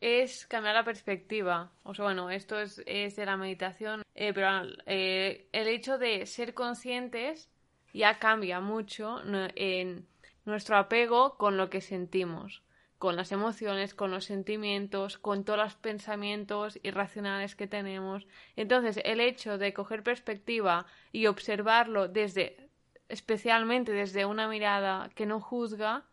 es 0.04 0.46
cambiar 0.46 0.75
la 0.75 0.84
perspectiva. 0.84 1.73
O 1.82 1.94
sea, 1.94 2.04
bueno, 2.04 2.28
esto 2.28 2.61
es, 2.61 2.82
es 2.84 3.16
de 3.16 3.25
la 3.25 3.38
meditación, 3.38 4.02
eh, 4.14 4.34
pero 4.34 4.49
eh, 4.84 5.49
el 5.50 5.66
hecho 5.66 5.96
de 5.96 6.26
ser 6.26 6.52
conscientes 6.52 7.49
ya 7.94 8.18
cambia 8.18 8.61
mucho 8.61 9.23
en 9.54 10.06
nuestro 10.44 10.76
apego 10.76 11.38
con 11.38 11.56
lo 11.56 11.70
que 11.70 11.80
sentimos, 11.80 12.62
con 12.99 13.16
las 13.16 13.32
emociones, 13.32 13.94
con 13.94 14.11
los 14.11 14.26
sentimientos, 14.26 15.16
con 15.16 15.42
todos 15.42 15.58
los 15.58 15.75
pensamientos 15.76 16.78
irracionales 16.82 17.56
que 17.56 17.66
tenemos. 17.66 18.26
Entonces, 18.56 19.00
el 19.04 19.20
hecho 19.20 19.56
de 19.56 19.73
coger 19.73 20.02
perspectiva 20.02 20.84
y 21.12 21.28
observarlo 21.28 22.08
desde, 22.08 22.68
especialmente 23.08 23.92
desde 23.92 24.26
una 24.26 24.49
mirada 24.49 25.08
que 25.14 25.25
no 25.25 25.40
juzga, 25.40 26.04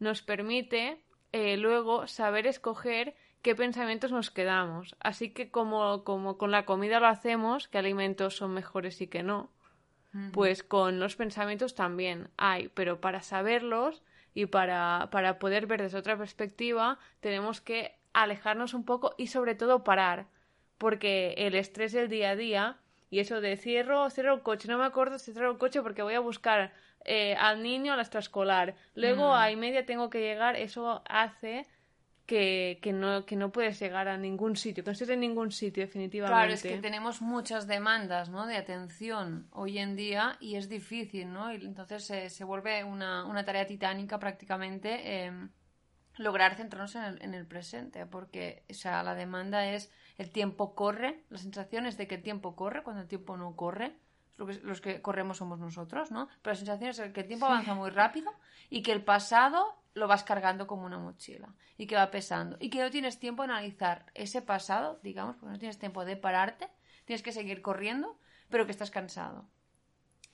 nos 0.00 0.22
permite 0.22 1.04
eh, 1.30 1.56
luego 1.56 2.08
saber 2.08 2.48
escoger 2.48 3.14
qué 3.42 3.54
pensamientos 3.54 4.12
nos 4.12 4.30
quedamos. 4.30 4.96
Así 5.00 5.30
que 5.30 5.50
como, 5.50 6.04
como 6.04 6.38
con 6.38 6.50
la 6.50 6.64
comida 6.64 7.00
lo 7.00 7.06
hacemos, 7.06 7.68
qué 7.68 7.78
alimentos 7.78 8.36
son 8.36 8.52
mejores 8.52 9.00
y 9.00 9.06
qué 9.06 9.22
no, 9.22 9.50
pues 10.32 10.62
con 10.62 10.98
los 10.98 11.16
pensamientos 11.16 11.74
también 11.74 12.30
hay, 12.36 12.68
pero 12.68 13.00
para 13.00 13.22
saberlos 13.22 14.02
y 14.34 14.46
para, 14.46 15.08
para 15.12 15.38
poder 15.38 15.66
ver 15.66 15.82
desde 15.82 15.98
otra 15.98 16.16
perspectiva 16.16 16.98
tenemos 17.20 17.60
que 17.60 17.96
alejarnos 18.12 18.74
un 18.74 18.84
poco 18.84 19.14
y 19.16 19.28
sobre 19.28 19.54
todo 19.54 19.84
parar, 19.84 20.26
porque 20.76 21.34
el 21.36 21.54
estrés 21.54 21.92
del 21.92 22.08
día 22.08 22.30
a 22.30 22.36
día 22.36 22.78
y 23.10 23.20
eso 23.20 23.40
de 23.40 23.56
cierro, 23.56 24.10
cierro 24.10 24.34
el 24.34 24.42
coche, 24.42 24.68
no 24.68 24.78
me 24.78 24.84
acuerdo 24.84 25.18
si 25.18 25.32
cierro 25.32 25.52
el 25.52 25.58
coche 25.58 25.82
porque 25.82 26.02
voy 26.02 26.14
a 26.14 26.20
buscar 26.20 26.72
eh, 27.04 27.36
al 27.36 27.62
niño 27.62 27.92
a 27.92 27.96
la 27.96 28.02
extraescolar, 28.02 28.74
luego 28.94 29.34
a 29.34 29.50
y 29.50 29.56
media 29.56 29.86
tengo 29.86 30.10
que 30.10 30.20
llegar, 30.20 30.56
eso 30.56 31.02
hace 31.08 31.66
que, 32.28 32.78
que, 32.82 32.92
no, 32.92 33.24
que 33.24 33.36
no 33.36 33.50
puedes 33.50 33.80
llegar 33.80 34.06
a 34.06 34.18
ningún 34.18 34.54
sitio, 34.54 34.84
que 34.84 34.90
no 34.90 34.92
estés 34.92 35.08
en 35.08 35.20
ningún 35.20 35.50
sitio 35.50 35.82
definitivamente. 35.82 36.36
Claro, 36.36 36.52
es 36.52 36.62
que 36.62 36.76
tenemos 36.76 37.22
muchas 37.22 37.66
demandas 37.66 38.28
¿no? 38.28 38.46
de 38.46 38.58
atención 38.58 39.48
hoy 39.50 39.78
en 39.78 39.96
día 39.96 40.36
y 40.38 40.56
es 40.56 40.68
difícil, 40.68 41.32
¿no? 41.32 41.50
Y 41.50 41.64
entonces 41.64 42.04
se 42.04 42.44
vuelve 42.44 42.84
una, 42.84 43.24
una, 43.24 43.46
tarea 43.46 43.66
titánica 43.66 44.18
prácticamente 44.18 45.24
em, 45.24 45.48
lograr 46.18 46.54
centrarnos 46.54 46.94
en 46.96 47.04
el, 47.04 47.22
en 47.22 47.32
el, 47.32 47.46
presente, 47.46 48.04
porque 48.04 48.62
o 48.68 48.74
sea, 48.74 49.02
la 49.02 49.14
demanda 49.14 49.64
es 49.64 49.90
el 50.18 50.30
tiempo 50.30 50.74
corre, 50.74 51.24
la 51.30 51.38
sensación 51.38 51.86
es 51.86 51.96
de 51.96 52.06
que 52.06 52.16
el 52.16 52.22
tiempo 52.22 52.54
corre 52.54 52.82
cuando 52.82 53.00
el 53.00 53.08
tiempo 53.08 53.38
no 53.38 53.56
corre. 53.56 53.96
Los 54.36 54.80
que 54.80 55.02
corremos 55.02 55.38
somos 55.38 55.58
nosotros, 55.58 56.12
¿no? 56.12 56.28
Pero 56.42 56.52
la 56.52 56.58
sensación 56.58 56.90
es 56.90 57.00
que 57.12 57.20
el 57.22 57.26
tiempo 57.26 57.46
avanza 57.46 57.74
muy 57.74 57.90
rápido 57.90 58.30
y 58.70 58.82
que 58.82 58.92
el 58.92 59.02
pasado 59.02 59.78
lo 59.98 60.08
vas 60.08 60.24
cargando 60.24 60.66
como 60.66 60.86
una 60.86 60.98
mochila 60.98 61.54
y 61.76 61.86
que 61.86 61.96
va 61.96 62.10
pesando 62.10 62.56
y 62.60 62.70
que 62.70 62.80
no 62.80 62.90
tienes 62.90 63.18
tiempo 63.18 63.42
de 63.42 63.50
analizar 63.52 64.06
ese 64.14 64.40
pasado, 64.40 64.98
digamos, 65.02 65.36
porque 65.36 65.52
no 65.52 65.58
tienes 65.58 65.78
tiempo 65.78 66.04
de 66.04 66.16
pararte, 66.16 66.68
tienes 67.04 67.22
que 67.22 67.32
seguir 67.32 67.62
corriendo, 67.62 68.18
pero 68.48 68.64
que 68.64 68.72
estás 68.72 68.90
cansado. 68.90 69.48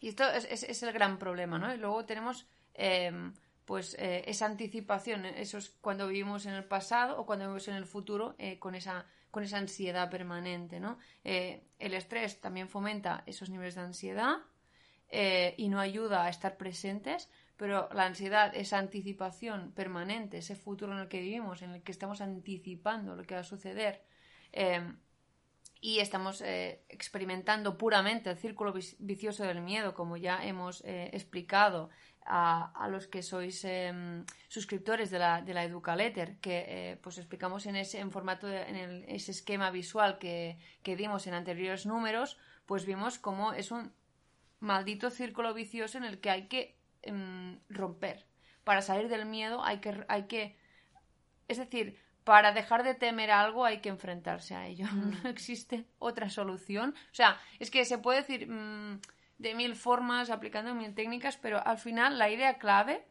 Y 0.01 0.09
esto 0.09 0.29
es, 0.31 0.83
el 0.83 0.93
gran 0.93 1.19
problema, 1.19 1.59
¿no? 1.59 1.73
Y 1.75 1.79
luego 1.79 2.05
tenemos 2.05 2.47
em, 2.75 3.33
pues 3.65 3.97
eh, 3.99 4.25
esa 4.27 4.47
anticipación, 4.47 5.25
eso 5.25 5.59
es 5.59 5.71
cuando 5.81 6.09
vivimos 6.09 6.47
en 6.47 6.55
el 6.55 6.65
pasado 6.65 7.19
o 7.19 7.27
cuando 7.27 7.47
vivimos 7.47 7.69
en 7.69 7.77
el 7.77 7.87
futuro 7.87 8.35
eh, 8.39 8.59
con 8.59 8.75
esa 8.75 9.07
con 9.31 9.43
esa 9.43 9.59
ansiedad 9.59 10.11
permanente, 10.11 10.79
¿no? 10.79 10.99
Eh, 11.25 11.67
el 11.81 11.95
estrés 11.95 12.41
también 12.41 12.69
fomenta 12.69 13.25
esos 13.27 13.51
niveles 13.51 13.75
de 13.75 13.81
ansiedad 13.81 14.37
y 15.57 15.69
no 15.69 15.79
ayuda 15.79 16.25
a 16.25 16.29
estar 16.29 16.57
presentes, 16.57 17.31
pero 17.57 17.89
la 17.93 18.07
ansiedad, 18.07 18.55
esa 18.55 18.79
anticipación 18.79 19.73
permanente, 19.73 20.39
ese 20.39 20.57
futuro 20.57 20.93
en 20.93 20.99
el 20.99 21.09
que 21.09 21.21
vivimos, 21.21 21.63
en 21.63 21.71
el 21.71 21.83
que 21.83 21.93
estamos 21.93 22.21
anticipando 22.21 23.15
lo 23.15 23.23
que 23.23 23.35
va 23.35 23.43
a 23.43 23.45
suceder 23.45 24.03
eh, 24.53 24.93
y 25.81 26.01
estamos 26.01 26.41
eh, 26.41 26.83
experimentando 26.89 27.77
puramente 27.77 28.31
el 28.31 28.39
círculo 28.39 28.73
vicioso 28.99 29.45
del 29.45 29.61
miedo, 29.61 29.95
como 29.95 30.17
ya 30.17 30.45
hemos 30.45 30.83
eh, 30.85 31.11
explicado 31.13 31.91
a, 32.27 32.89
los 32.89 33.07
que 33.07 33.23
sois 33.23 33.63
em, 33.65 34.25
suscriptores 34.49 35.11
de 35.11 35.19
la, 35.19 35.43
de 35.43 35.53
la 35.53 35.63
Educaletter, 35.63 36.39
que 36.41 36.99
pues 37.03 37.19
explicamos 37.19 37.67
en 37.67 37.77
ese 37.77 38.01
en 38.01 38.11
formato 38.11 38.49
en 38.49 39.05
ese 39.09 39.33
esquema 39.33 39.71
visual 39.71 40.17
que, 40.17 40.57
que 40.83 40.97
dimos 40.97 41.27
en 41.27 41.35
anteriores 41.35 41.85
números, 41.85 42.39
pues 42.65 42.87
vimos 42.87 43.19
cómo 43.19 43.53
es 43.53 43.71
un 43.71 43.93
maldito 44.59 45.11
círculo 45.11 45.53
vicioso 45.53 45.99
en 45.99 46.05
el 46.05 46.19
que 46.19 46.31
hay 46.31 46.49
que 46.49 46.79
Em, 47.05 47.61
romper. 47.69 48.25
Para 48.65 48.81
salir 48.81 49.09
del 49.09 49.27
miedo 49.27 49.63
hay 49.63 49.79
que, 49.79 50.05
hay 50.09 50.25
que... 50.25 50.57
Es 51.49 51.59
decir, 51.59 51.99
para 52.25 52.53
dejar 52.53 52.83
de 52.83 52.95
temer 52.95 53.31
algo 53.31 53.67
hay 53.67 53.81
que 53.81 53.91
enfrentarse 53.91 54.55
a 54.55 54.67
ello. 54.67 54.87
Mm. 54.93 55.23
No 55.23 55.29
existe 55.29 55.87
otra 55.99 56.31
solución. 56.31 56.95
O 57.13 57.15
sea, 57.15 57.39
es 57.59 57.71
que 57.71 57.85
se 57.85 57.99
puede 57.99 58.21
decir 58.21 58.49
mm, 58.49 59.01
de 59.39 59.55
mil 59.55 59.77
formas, 59.77 60.31
aplicando 60.31 60.75
mil 60.75 60.95
técnicas, 60.95 61.37
pero 61.37 61.65
al 61.67 61.79
final 61.79 62.19
la 62.19 62.31
idea 62.31 62.59
clave, 62.59 63.05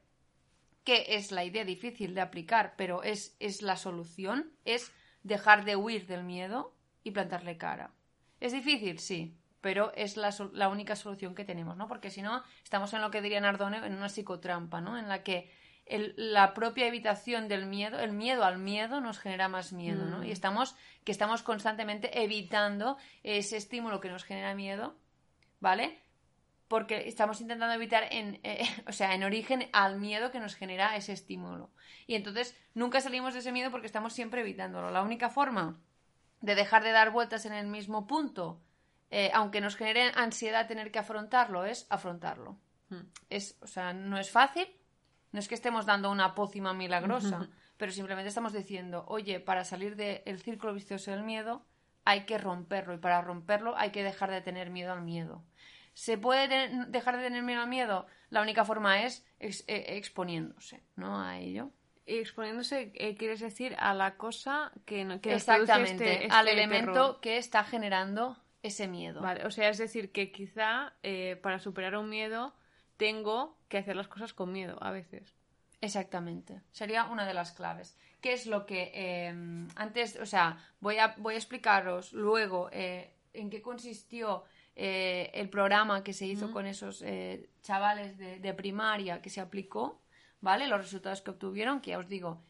que 0.84 1.06
es 1.10 1.32
la 1.32 1.46
idea 1.46 1.64
difícil 1.64 2.16
de 2.16 2.22
aplicar, 2.22 2.74
pero 2.76 3.04
es, 3.04 3.38
es 3.40 3.62
la 3.62 3.78
solución, 3.78 4.52
es 4.66 4.92
dejar 5.22 5.66
de 5.66 5.76
huir 5.76 6.08
del 6.08 6.24
miedo 6.24 6.74
y 7.04 7.12
plantarle 7.12 7.58
cara. 7.58 7.92
¿Es 8.40 8.54
difícil? 8.54 8.98
Sí 9.00 9.38
pero 9.64 9.94
es 9.96 10.18
la, 10.18 10.36
la, 10.52 10.68
única 10.68 10.98
solución 10.98 11.36
que 11.36 11.46
tenemos, 11.46 11.78
¿no? 11.78 11.88
Porque 11.88 12.10
si 12.10 12.22
no, 12.22 12.44
estamos 12.66 12.94
en 12.94 13.00
lo 13.00 13.12
que 13.12 13.22
diría 13.22 13.40
Nardone, 13.40 13.78
en 13.78 13.94
una 13.94 14.10
psicotrampa, 14.10 14.82
¿no? 14.82 14.98
En 14.98 15.08
la 15.08 15.24
que 15.24 15.50
el, 15.86 16.14
la 16.18 16.54
propia 16.54 16.86
evitación 16.86 17.48
del 17.48 17.66
miedo, 17.66 17.98
el 17.98 18.12
miedo 18.12 18.44
al 18.44 18.58
miedo 18.58 19.00
nos 19.00 19.20
genera 19.20 19.48
más 19.48 19.72
miedo, 19.72 20.04
¿no? 20.06 20.22
Y 20.22 20.28
mm. 20.28 20.32
estamos, 20.32 20.76
que 21.06 21.14
estamos 21.14 21.44
constantemente 21.44 22.22
evitando 22.22 22.98
ese 23.24 23.56
estímulo 23.56 24.02
que 24.02 24.10
nos 24.10 24.26
genera 24.26 24.54
miedo, 24.54 24.98
¿vale? 25.62 25.98
Porque 26.68 27.08
estamos 27.08 27.40
intentando 27.40 27.74
evitar, 27.74 28.04
en, 28.12 28.42
eh, 28.44 28.66
o 28.88 28.92
sea, 28.92 29.16
en 29.16 29.24
origen 29.24 29.70
al 29.72 29.98
miedo 29.98 30.30
que 30.30 30.42
nos 30.42 30.56
genera 30.56 30.98
ese 30.98 31.14
estímulo. 31.14 31.72
Y 32.06 32.16
entonces 32.16 32.54
nunca 32.74 33.00
salimos 33.00 33.34
de 33.34 33.40
ese 33.40 33.54
miedo 33.54 33.72
porque 33.72 33.88
estamos 33.88 34.12
siempre 34.12 34.42
evitándolo. 34.42 34.92
La 34.92 35.04
única 35.04 35.30
forma 35.30 35.80
de 36.42 36.56
dejar 36.56 36.84
de 36.84 36.92
dar 36.92 37.12
vueltas 37.12 37.46
en 37.46 37.54
el 37.54 37.68
mismo 37.68 38.08
punto 38.08 38.60
eh, 39.16 39.30
aunque 39.32 39.62
nos 39.62 39.76
genere 39.76 40.12
ansiedad 40.16 40.68
tener 40.68 40.92
que 40.92 40.98
afrontarlo, 40.98 41.66
es 41.66 41.86
afrontarlo. 41.92 42.58
Hmm. 42.90 43.02
Es, 43.30 43.60
o 43.62 43.68
sea, 43.68 43.94
no 43.94 44.18
es 44.18 44.32
fácil, 44.32 44.68
no 45.32 45.38
es 45.38 45.48
que 45.48 45.54
estemos 45.54 45.86
dando 45.86 46.10
una 46.10 46.34
pócima 46.34 46.74
milagrosa, 46.74 47.48
pero 47.78 47.92
simplemente 47.92 48.30
estamos 48.30 48.54
diciendo, 48.54 49.06
oye, 49.08 49.40
para 49.40 49.66
salir 49.66 49.96
del 49.96 50.40
círculo 50.42 50.74
vicioso 50.74 51.12
del 51.12 51.22
miedo 51.22 51.64
hay 52.06 52.26
que 52.26 52.40
romperlo 52.40 52.96
y 52.96 52.98
para 52.98 53.22
romperlo 53.22 53.78
hay 53.78 53.92
que 53.92 54.02
dejar 54.02 54.32
de 54.32 54.42
tener 54.42 54.72
miedo 54.72 54.92
al 54.92 55.04
miedo. 55.04 55.44
¿Se 55.94 56.18
puede 56.18 56.72
dejar 56.88 57.18
de 57.18 57.24
tener 57.24 57.44
miedo 57.44 57.62
al 57.62 57.70
miedo? 57.70 58.08
La 58.32 58.42
única 58.42 58.66
forma 58.66 59.04
es 59.04 59.24
eh, 59.40 59.62
exponiéndose, 59.90 60.82
¿no? 60.96 61.22
A 61.22 61.38
ello. 61.38 61.70
exponiéndose, 62.08 62.92
eh, 62.96 63.16
quieres 63.16 63.42
decir, 63.42 63.76
a 63.78 63.94
la 63.94 64.18
cosa 64.18 64.72
que, 64.86 65.06
no, 65.06 65.22
que 65.22 65.36
Exactamente, 65.36 66.14
este, 66.14 66.28
al 66.32 66.48
este 66.48 66.64
elemento 66.64 67.22
que 67.22 67.38
está 67.38 67.64
generando 67.64 68.43
ese 68.64 68.88
miedo. 68.88 69.22
Vale, 69.22 69.46
o 69.46 69.52
sea, 69.52 69.70
es 69.70 69.78
decir, 69.78 70.12
que 70.12 70.32
quizá 70.32 70.94
eh, 71.04 71.38
para 71.44 71.60
superar 71.60 71.96
un 71.98 72.10
miedo 72.10 72.56
tengo 72.98 73.60
que 73.68 73.78
hacer 73.78 73.96
las 73.96 74.08
cosas 74.08 74.34
con 74.34 74.52
miedo 74.52 74.78
a 74.82 74.92
veces. 74.92 75.36
Exactamente, 75.82 76.62
sería 76.72 77.06
una 77.06 77.28
de 77.28 77.34
las 77.34 77.52
claves. 77.52 77.98
¿Qué 78.22 78.32
es 78.32 78.48
lo 78.48 78.66
que 78.66 78.92
em, 78.94 79.68
antes, 79.76 80.18
o 80.18 80.26
sea, 80.26 80.58
voy 80.80 80.98
a, 80.98 81.14
voy 81.18 81.36
a 81.36 81.38
explicaros 81.38 82.14
luego 82.14 82.70
eh, 82.72 83.14
en 83.34 83.50
qué 83.50 83.62
consistió 83.62 84.46
eh, 84.78 85.30
el 85.34 85.50
programa 85.50 86.02
que 86.04 86.14
se 86.14 86.26
hizo 86.26 86.52
con 86.52 86.66
esos 86.66 87.04
chavales 87.62 88.18
de, 88.18 88.40
de 88.40 88.54
primaria 88.54 89.22
que 89.22 89.30
se 89.30 89.42
aplicó, 89.42 90.02
¿vale? 90.40 90.68
Los 90.68 90.80
resultados 90.80 91.22
que 91.22 91.32
obtuvieron, 91.32 91.82
que 91.82 91.92
ya 91.92 92.00
os 92.00 92.08
digo, 92.08 92.42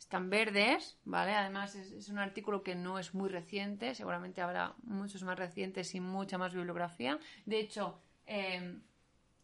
están 0.00 0.30
verdes, 0.30 0.98
¿vale? 1.04 1.34
Además 1.34 1.74
es, 1.76 2.08
un 2.08 2.18
artículo 2.18 2.62
que 2.62 2.74
no 2.74 2.98
es 2.98 3.14
muy 3.14 3.28
reciente, 3.28 3.94
seguramente 3.94 4.40
habrá 4.40 4.74
muchos 4.82 5.22
más 5.22 5.38
recientes 5.38 5.94
y 5.94 6.00
mucha 6.00 6.38
más 6.38 6.52
bibliografía. 6.54 7.18
De 7.44 7.60
hecho, 7.60 8.00
em, 8.26 8.82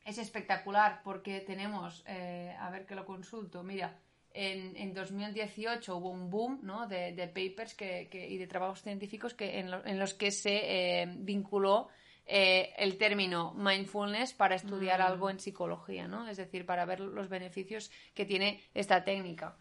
es 0.04 0.18
espectacular 0.18 1.02
porque 1.04 1.40
tenemos, 1.40 2.02
eh, 2.06 2.56
a 2.58 2.70
ver 2.70 2.86
que 2.86 2.94
lo 2.94 3.04
consulto, 3.04 3.62
mira, 3.62 3.98
en, 4.32 4.76
en 4.76 4.92
2018 4.94 5.96
hubo 5.96 6.10
un 6.10 6.30
boom 6.30 6.60
¿no? 6.62 6.86
de, 6.88 7.12
de 7.12 7.26
papers 7.28 7.74
que, 7.74 8.08
que- 8.10 8.26
y 8.28 8.36
de 8.38 8.46
trabajos 8.46 8.82
científicos 8.82 9.34
que, 9.34 9.58
en, 9.60 9.70
lo- 9.70 9.84
en 9.86 9.98
los 9.98 10.14
que 10.14 10.30
se 10.30 11.02
eh, 11.02 11.06
vinculó 11.18 11.88
eh, 12.26 12.72
el 12.78 12.96
término 12.98 13.54
mindfulness 13.54 14.32
para 14.34 14.56
estudiar 14.56 15.00
algo 15.00 15.30
en 15.30 15.38
psicología, 15.38 16.08
¿no? 16.08 16.28
Es 16.28 16.36
decir, 16.38 16.66
para 16.66 16.84
ver 16.84 17.00
los 17.00 17.28
beneficios 17.28 17.90
que 18.14 18.24
tiene 18.26 18.60
esta 18.74 19.04
técnica. 19.04 19.56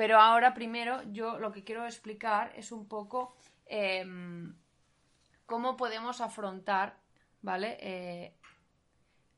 Pero 0.00 0.18
ahora, 0.18 0.54
primero, 0.54 1.02
yo 1.12 1.38
lo 1.38 1.52
que 1.52 1.62
quiero 1.62 1.84
explicar 1.84 2.54
es 2.56 2.72
un 2.72 2.88
poco 2.88 3.36
em, 3.66 4.54
cómo 5.44 5.76
podemos 5.76 6.22
afrontar, 6.22 6.96
¿vale? 7.42 7.76
Eh, 7.80 8.34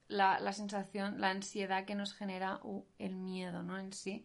la, 0.06 0.38
la 0.38 0.52
sensación, 0.52 1.20
la 1.20 1.30
ansiedad 1.30 1.84
que 1.84 1.96
nos 1.96 2.14
genera 2.14 2.60
uh, 2.62 2.86
el 3.00 3.16
miedo, 3.16 3.64
¿no? 3.64 3.76
En 3.76 3.92
sí. 3.92 4.24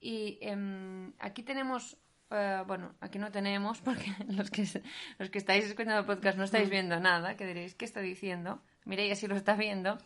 Y 0.00 0.38
em, 0.40 1.12
aquí 1.18 1.42
tenemos, 1.42 1.98
eh, 2.30 2.62
bueno, 2.66 2.94
aquí 3.00 3.18
no 3.18 3.30
tenemos, 3.30 3.78
porque 3.84 4.10
los 4.28 4.50
que, 4.50 4.66
los 5.18 5.28
que 5.28 5.36
estáis 5.36 5.66
escuchando 5.66 5.98
el 5.98 6.06
podcast 6.06 6.38
no 6.38 6.44
estáis 6.44 6.70
viendo 6.70 6.98
nada, 6.98 7.36
que 7.36 7.44
diréis, 7.44 7.74
¿qué 7.74 7.84
está 7.84 8.00
diciendo? 8.00 8.62
Mireia 8.86 9.16
sí 9.16 9.26
lo 9.26 9.36
está 9.36 9.54
viendo. 9.54 9.98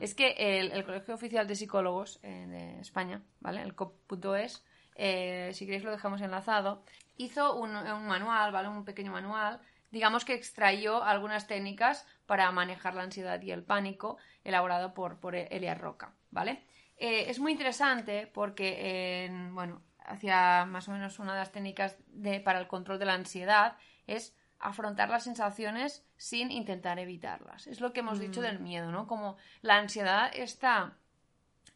es 0.00 0.14
que 0.14 0.30
el, 0.38 0.72
el 0.72 0.86
Colegio 0.86 1.14
Oficial 1.14 1.46
de 1.46 1.56
Psicólogos 1.56 2.20
eh, 2.22 2.46
de 2.48 2.80
España, 2.80 3.20
¿vale? 3.40 3.60
El 3.60 3.74
COP.es, 3.74 4.64
eh, 4.96 5.50
si 5.54 5.64
queréis 5.66 5.84
lo 5.84 5.90
dejamos 5.90 6.20
enlazado, 6.20 6.82
hizo 7.16 7.54
un, 7.56 7.74
un 7.76 8.06
manual, 8.06 8.52
¿vale? 8.52 8.68
Un 8.68 8.84
pequeño 8.84 9.12
manual, 9.12 9.60
digamos 9.90 10.24
que 10.24 10.34
extrayó 10.34 11.02
algunas 11.04 11.46
técnicas 11.46 12.06
para 12.26 12.50
manejar 12.50 12.94
la 12.94 13.02
ansiedad 13.02 13.40
y 13.40 13.50
el 13.52 13.62
pánico, 13.62 14.18
elaborado 14.44 14.94
por, 14.94 15.18
por 15.20 15.34
Elia 15.36 15.74
Roca, 15.74 16.12
¿vale? 16.30 16.62
Eh, 16.98 17.26
es 17.30 17.38
muy 17.38 17.52
interesante 17.52 18.26
porque, 18.26 19.24
en- 19.26 19.54
bueno, 19.54 19.82
hacia 20.04 20.64
más 20.66 20.88
o 20.88 20.92
menos 20.92 21.18
una 21.18 21.32
de 21.32 21.38
las 21.40 21.52
técnicas 21.52 21.96
de, 22.08 22.40
para 22.40 22.58
el 22.58 22.68
control 22.68 22.98
de 22.98 23.04
la 23.06 23.14
ansiedad 23.14 23.76
es 24.06 24.34
afrontar 24.58 25.08
las 25.10 25.24
sensaciones 25.24 26.06
sin 26.16 26.50
intentar 26.50 26.98
evitarlas. 26.98 27.66
Es 27.66 27.80
lo 27.80 27.92
que 27.92 28.00
hemos 28.00 28.18
dicho 28.18 28.40
del 28.40 28.58
miedo, 28.60 28.90
¿no? 28.90 29.06
Como 29.06 29.36
la 29.62 29.76
ansiedad 29.76 30.30
está 30.34 30.94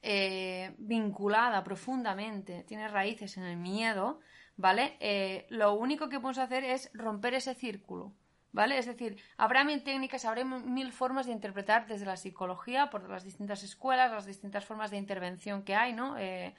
eh, 0.03 0.75
vinculada 0.79 1.63
profundamente, 1.63 2.65
tiene 2.65 2.89
raíces 2.89 3.37
en 3.37 3.45
el 3.45 3.57
miedo, 3.57 4.21
¿vale? 4.57 4.97
Eh, 5.01 5.47
lo 5.51 5.75
único 5.75 6.09
que 6.09 6.17
podemos 6.17 6.39
hacer 6.39 6.65
es 6.65 6.91
romper 6.95 7.35
ese 7.35 7.55
círculo, 7.55 8.13
¿vale? 8.53 8.79
Es 8.79 8.87
decir, 8.87 9.23
habrá 9.37 9.65
mil 9.65 9.83
técnicas, 9.83 10.25
habrá 10.25 10.45
mil 10.45 10.93
formas 10.93 11.27
de 11.27 11.33
interpretar 11.33 11.87
desde 11.87 12.07
la 12.07 12.17
psicología, 12.17 12.91
por 12.91 13.09
las 13.09 13.25
distintas 13.25 13.63
escuelas, 13.63 14.11
las 14.11 14.27
distintas 14.27 14.65
formas 14.65 14.91
de 14.91 14.97
intervención 14.97 15.63
que 15.63 15.75
hay, 15.75 15.93
¿no? 15.93 16.17
Eh, 16.19 16.55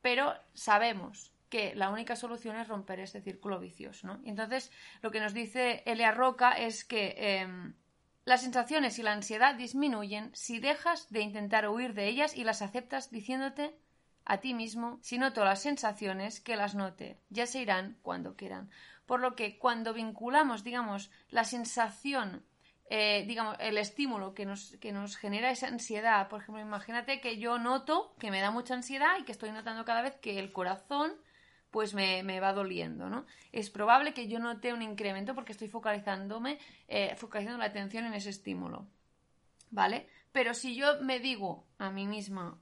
pero 0.00 0.34
sabemos 0.52 1.32
que 1.52 1.74
la 1.74 1.90
única 1.90 2.16
solución 2.16 2.56
es 2.56 2.66
romper 2.66 3.00
ese 3.00 3.20
círculo 3.20 3.60
vicioso, 3.60 4.06
¿no? 4.06 4.20
Entonces, 4.24 4.72
lo 5.02 5.10
que 5.10 5.20
nos 5.20 5.34
dice 5.34 5.82
Elia 5.84 6.10
Roca 6.10 6.52
es 6.52 6.82
que 6.82 7.14
em, 7.18 7.74
las 8.24 8.42
sensaciones 8.42 8.98
y 8.98 9.02
la 9.02 9.12
ansiedad 9.12 9.54
disminuyen 9.54 10.30
si 10.34 10.60
dejas 10.60 11.10
de 11.10 11.20
intentar 11.20 11.68
huir 11.68 11.94
de 11.94 12.08
ellas 12.08 12.36
y 12.36 12.44
las 12.44 12.62
aceptas 12.62 13.10
diciéndote 13.10 13.76
a 14.24 14.38
ti 14.38 14.54
mismo, 14.54 14.98
si 15.02 15.18
noto 15.18 15.44
las 15.44 15.62
sensaciones, 15.62 16.40
que 16.40 16.54
las 16.54 16.76
note, 16.76 17.18
ya 17.30 17.46
se 17.46 17.60
irán 17.60 17.98
cuando 18.02 18.36
quieran. 18.36 18.70
Por 19.06 19.20
lo 19.20 19.34
que 19.34 19.58
cuando 19.58 19.92
vinculamos, 19.92 20.62
digamos, 20.62 21.10
la 21.30 21.42
sensación, 21.42 22.44
eh, 22.88 23.24
digamos, 23.26 23.56
el 23.58 23.76
estímulo 23.78 24.34
que 24.34 24.46
nos, 24.46 24.76
que 24.80 24.92
nos 24.92 25.16
genera 25.16 25.50
esa 25.50 25.66
ansiedad, 25.66 26.28
por 26.28 26.42
ejemplo, 26.42 26.62
imagínate 26.62 27.20
que 27.20 27.38
yo 27.38 27.58
noto 27.58 28.14
que 28.20 28.30
me 28.30 28.40
da 28.40 28.52
mucha 28.52 28.74
ansiedad 28.74 29.18
y 29.18 29.24
que 29.24 29.32
estoy 29.32 29.50
notando 29.50 29.84
cada 29.84 30.02
vez 30.02 30.14
que 30.16 30.38
el 30.38 30.52
corazón 30.52 31.12
pues 31.72 31.94
me, 31.94 32.22
me 32.22 32.38
va 32.38 32.52
doliendo, 32.52 33.08
¿no? 33.08 33.24
Es 33.50 33.70
probable 33.70 34.12
que 34.12 34.28
yo 34.28 34.38
note 34.38 34.72
un 34.74 34.82
incremento 34.82 35.34
porque 35.34 35.52
estoy 35.52 35.68
focalizándome, 35.68 36.58
eh, 36.86 37.14
focalizando 37.16 37.58
la 37.58 37.64
atención 37.64 38.04
en 38.04 38.12
ese 38.14 38.28
estímulo, 38.30 38.86
¿vale? 39.70 40.06
Pero 40.32 40.52
si 40.54 40.76
yo 40.76 41.00
me 41.02 41.18
digo 41.18 41.66
a 41.78 41.90
mí 41.90 42.06
misma, 42.06 42.58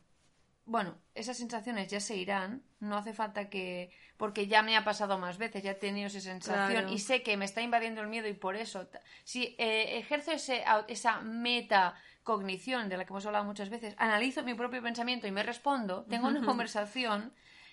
bueno, 0.65 0.97
esas 1.17 1.37
sensaciones 1.37 1.89
ya 1.89 1.99
se 1.99 2.17
irán, 2.17 2.63
no 2.79 2.97
hace 2.97 3.13
falta 3.13 3.51
que, 3.51 3.91
porque 4.17 4.47
ya 4.47 4.63
me 4.63 4.77
ha 4.77 4.85
pasado 4.85 5.19
más 5.19 5.39
veces, 5.39 5.65
ya 5.65 5.73
he 5.73 5.75
tenido 5.75 6.07
esa 6.07 6.21
sensación 6.21 6.71
Claro. 6.83 6.93
y 6.93 7.01
sé 7.01 7.25
que 7.25 7.37
me 7.37 7.45
está 7.45 7.63
invadiendo 7.63 8.01
el 8.03 8.07
miedo 8.09 8.29
y 8.29 8.35
por 8.35 8.55
eso, 8.55 8.89
si 9.25 9.57
eh, 9.59 9.99
ejerzo 9.99 10.31
ese, 10.31 10.63
esa 10.87 11.21
metacognición 11.21 12.89
de 12.89 12.97
la 12.97 13.05
que 13.05 13.13
hemos 13.13 13.27
hablado 13.27 13.45
muchas 13.45 13.71
veces, 13.71 13.95
analizo 13.99 14.45
mi 14.45 14.55
propio 14.55 14.81
pensamiento 14.83 15.27
y 15.27 15.33
me 15.33 15.43
respondo, 15.43 16.05
tengo 16.09 16.29
una 16.29 16.45
conversación 16.47 17.33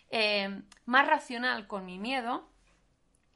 eh, 0.10 0.62
más 0.86 1.08
racional 1.08 1.68
con 1.68 1.86
mi 1.86 2.00
miedo, 2.00 2.50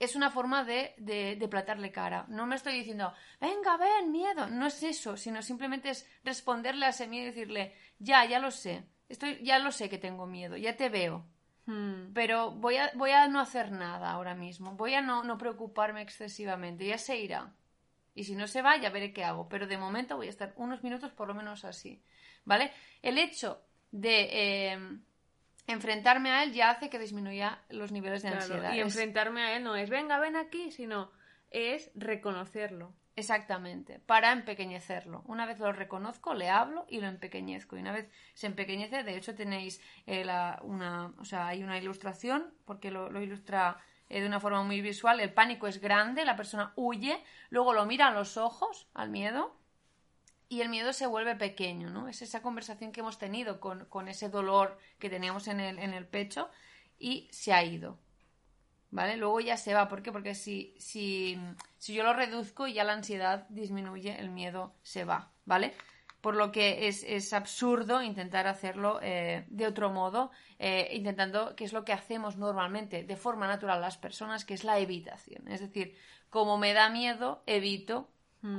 es 0.01 0.15
una 0.15 0.31
forma 0.31 0.63
de, 0.63 0.95
de, 0.97 1.36
de 1.36 1.47
platarle 1.47 1.91
cara. 1.91 2.25
No 2.27 2.47
me 2.47 2.55
estoy 2.55 2.73
diciendo, 2.73 3.13
venga, 3.39 3.77
ven, 3.77 4.12
miedo. 4.12 4.47
No 4.47 4.65
es 4.65 4.81
eso, 4.81 5.15
sino 5.15 5.43
simplemente 5.43 5.91
es 5.91 6.10
responderle 6.23 6.88
a 6.88 6.89
ese 6.89 7.07
miedo 7.07 7.25
y 7.25 7.27
decirle, 7.27 7.75
ya, 7.99 8.25
ya 8.25 8.39
lo 8.39 8.49
sé. 8.49 8.84
Estoy, 9.10 9.43
ya 9.43 9.60
lo 9.60 9.71
sé 9.71 9.89
que 9.89 9.99
tengo 9.99 10.25
miedo, 10.25 10.57
ya 10.57 10.75
te 10.75 10.89
veo. 10.89 11.27
Hmm. 11.67 12.13
Pero 12.13 12.49
voy 12.49 12.77
a, 12.77 12.91
voy 12.95 13.12
a 13.12 13.27
no 13.27 13.39
hacer 13.39 13.71
nada 13.71 14.10
ahora 14.10 14.34
mismo. 14.34 14.71
Voy 14.71 14.95
a 14.95 15.01
no, 15.01 15.23
no 15.23 15.38
preocuparme 15.38 16.01
excesivamente. 16.01 16.86
Ya 16.88 16.97
se 16.97 17.17
irá. 17.17 17.53
Y 18.15 18.23
si 18.23 18.36
no 18.36 18.47
se 18.47 18.63
va, 18.63 18.77
ya 18.77 18.89
veré 18.89 19.13
qué 19.13 19.23
hago. 19.23 19.47
Pero 19.49 19.67
de 19.67 19.77
momento 19.77 20.17
voy 20.17 20.27
a 20.27 20.31
estar 20.31 20.53
unos 20.55 20.84
minutos 20.84 21.12
por 21.12 21.27
lo 21.27 21.36
menos 21.36 21.63
así. 21.63 22.01
¿Vale? 22.43 22.71
El 23.03 23.19
hecho 23.19 23.62
de 23.91 24.29
eh, 24.31 24.99
enfrentarme 25.67 26.32
a 26.32 26.43
él 26.43 26.54
ya 26.54 26.69
hace 26.69 26.89
que 26.89 27.00
disminuya 27.00 27.60
los 27.69 27.91
niveles 27.91 28.21
de 28.24 28.30
Claro, 28.30 28.43
ansiedad. 28.43 28.74
Y 28.74 28.80
Es- 28.80 28.86
enfrentarme 28.88 29.41
a 29.41 29.56
él 29.56 29.63
no 29.63 29.76
es, 29.76 29.89
venga, 29.89 30.19
ven 30.19 30.36
aquí, 30.36 30.71
sino 30.71 31.12
es 31.50 31.91
reconocerlo. 31.95 32.93
Exactamente, 33.17 34.00
para 34.00 34.32
empequeñecerlo. 34.32 35.21
Una 35.28 35.45
vez 35.45 35.60
lo 35.60 35.71
reconozco, 35.74 36.34
le 36.34 36.50
hablo 36.50 36.86
y 36.88 37.02
lo 37.02 37.08
empequeñezco. 37.08 37.76
Y 37.76 37.82
una 37.82 37.91
vez 37.91 38.10
se 38.34 38.47
empequeñece, 38.47 39.04
de 39.04 39.17
hecho 39.17 39.36
tenéis 39.36 39.82
eh, 40.08 40.24
la- 40.24 40.60
una, 40.63 41.13
o 41.19 41.26
sea, 41.26 41.47
hay 41.47 41.62
una 41.62 41.78
ilustración, 41.78 42.54
porque 42.65 42.89
lo, 42.89 43.10
lo 43.10 43.21
ilustra 43.21 43.78
eh, 44.10 44.21
de 44.21 44.28
una 44.28 44.39
forma 44.39 44.63
muy 44.63 44.82
visual. 44.82 45.19
El 45.19 45.34
pánico 45.34 45.67
es 45.67 45.82
grande, 45.82 46.24
la 46.26 46.38
persona 46.38 46.71
huye, 46.78 47.21
luego 47.50 47.74
lo 47.74 47.86
mira 47.86 48.08
a 48.08 48.12
los 48.12 48.38
ojos, 48.38 48.88
al 48.93 49.10
miedo, 49.10 49.58
y 50.51 50.59
el 50.59 50.67
miedo 50.67 50.91
se 50.91 51.07
vuelve 51.07 51.37
pequeño, 51.37 51.89
¿no? 51.89 52.09
Es 52.09 52.21
esa 52.21 52.41
conversación 52.41 52.91
que 52.91 52.99
hemos 52.99 53.17
tenido 53.17 53.61
con, 53.61 53.85
con 53.85 54.09
ese 54.09 54.27
dolor 54.27 54.77
que 54.99 55.09
teníamos 55.09 55.47
en 55.47 55.61
el, 55.61 55.79
en 55.79 55.93
el 55.93 56.05
pecho 56.05 56.49
y 56.99 57.29
se 57.31 57.53
ha 57.53 57.63
ido. 57.63 57.97
¿Vale? 58.89 59.15
Luego 59.15 59.39
ya 59.39 59.55
se 59.55 59.73
va. 59.73 59.87
¿Por 59.87 60.03
qué? 60.03 60.11
Porque 60.11 60.35
si, 60.35 60.75
si, 60.77 61.39
si 61.77 61.93
yo 61.93 62.03
lo 62.03 62.11
reduzco, 62.11 62.67
ya 62.67 62.83
la 62.83 62.91
ansiedad 62.91 63.47
disminuye, 63.47 64.19
el 64.19 64.29
miedo 64.29 64.75
se 64.83 65.05
va. 65.05 65.31
¿Vale? 65.45 65.73
Por 66.19 66.35
lo 66.35 66.51
que 66.51 66.89
es, 66.89 67.05
es 67.05 67.31
absurdo 67.31 68.01
intentar 68.01 68.45
hacerlo 68.47 68.99
eh, 69.01 69.45
de 69.47 69.67
otro 69.67 69.89
modo, 69.89 70.31
eh, 70.59 70.89
intentando, 70.91 71.55
que 71.55 71.63
es 71.63 71.71
lo 71.71 71.85
que 71.85 71.93
hacemos 71.93 72.35
normalmente 72.35 73.05
de 73.05 73.15
forma 73.15 73.47
natural 73.47 73.79
las 73.79 73.97
personas, 73.97 74.43
que 74.43 74.55
es 74.55 74.65
la 74.65 74.79
evitación. 74.79 75.47
Es 75.47 75.61
decir, 75.61 75.95
como 76.29 76.57
me 76.57 76.73
da 76.73 76.89
miedo, 76.89 77.41
evito 77.45 78.09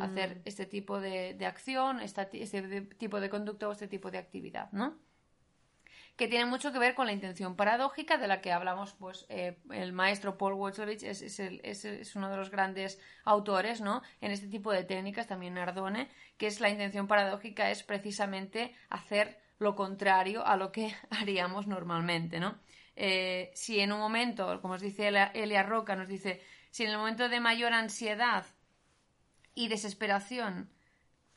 hacer 0.00 0.42
este 0.44 0.64
tipo 0.66 1.00
de, 1.00 1.34
de 1.34 1.46
acción, 1.46 2.00
esta 2.00 2.22
este 2.32 2.62
de- 2.62 2.82
tipo 2.82 3.20
de 3.20 3.28
conducta 3.30 3.68
o 3.68 3.72
este 3.72 3.88
tipo 3.88 4.10
de 4.10 4.18
actividad, 4.18 4.70
¿no? 4.72 4.96
que 6.16 6.28
tiene 6.28 6.44
mucho 6.44 6.72
que 6.72 6.78
ver 6.78 6.94
con 6.94 7.06
la 7.06 7.12
intención 7.12 7.56
paradójica 7.56 8.18
de 8.18 8.28
la 8.28 8.40
que 8.42 8.52
hablamos, 8.52 8.92
pues 8.92 9.24
eh, 9.30 9.56
el 9.70 9.92
maestro 9.92 10.36
Paul 10.36 10.54
Wolfowitz 10.54 11.02
es, 11.02 11.22
es, 11.22 11.40
es- 11.40 11.84
es 11.84 12.16
uno 12.16 12.28
de 12.30 12.36
los 12.36 12.50
grandes 12.50 13.00
autores, 13.24 13.80
¿no? 13.80 14.02
En 14.20 14.30
este 14.30 14.48
tipo 14.48 14.72
de 14.72 14.84
técnicas, 14.84 15.26
también 15.26 15.54
Nardone, 15.54 16.08
que 16.36 16.46
es 16.46 16.60
la 16.60 16.68
intención 16.68 17.08
paradójica, 17.08 17.70
es 17.70 17.82
precisamente 17.82 18.74
hacer 18.90 19.40
lo 19.58 19.74
contrario 19.74 20.46
a 20.46 20.56
lo 20.56 20.70
que 20.70 20.94
haríamos 21.10 21.66
normalmente, 21.66 22.40
¿no? 22.40 22.58
Eh, 22.94 23.50
si 23.54 23.80
en 23.80 23.90
un 23.92 23.98
momento, 23.98 24.60
como 24.60 24.74
os 24.74 24.82
dice 24.82 25.08
Elia 25.08 25.62
Roca, 25.62 25.96
nos 25.96 26.08
dice, 26.08 26.42
si 26.70 26.84
en 26.84 26.90
el 26.90 26.98
momento 26.98 27.30
de 27.30 27.40
mayor 27.40 27.72
ansiedad 27.72 28.44
y 29.54 29.68
desesperación 29.68 30.70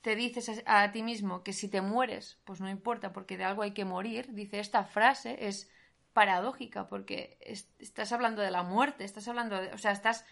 te 0.02 0.16
dices 0.16 0.64
a, 0.66 0.84
a 0.84 0.92
ti 0.92 1.04
mismo 1.04 1.44
que 1.44 1.54
si 1.54 1.68
te 1.70 1.82
mueres, 1.82 2.40
pues 2.46 2.62
no 2.62 2.70
importa, 2.70 3.14
porque 3.14 3.38
de 3.38 3.46
algo 3.46 3.64
hay 3.64 3.72
que 3.72 3.86
morir, 3.86 4.34
dice 4.34 4.60
esta 4.60 4.84
frase 4.86 5.48
es 5.48 5.70
paradójica, 6.14 6.88
porque 6.88 7.38
es- 7.42 7.70
estás 7.80 8.12
hablando 8.12 8.42
de 8.42 8.52
la 8.52 8.64
muerte, 8.64 9.04
estás 9.04 9.28
hablando 9.28 9.60
de, 9.62 9.74
o 9.74 9.78
sea, 9.78 9.92
estás 9.92 10.26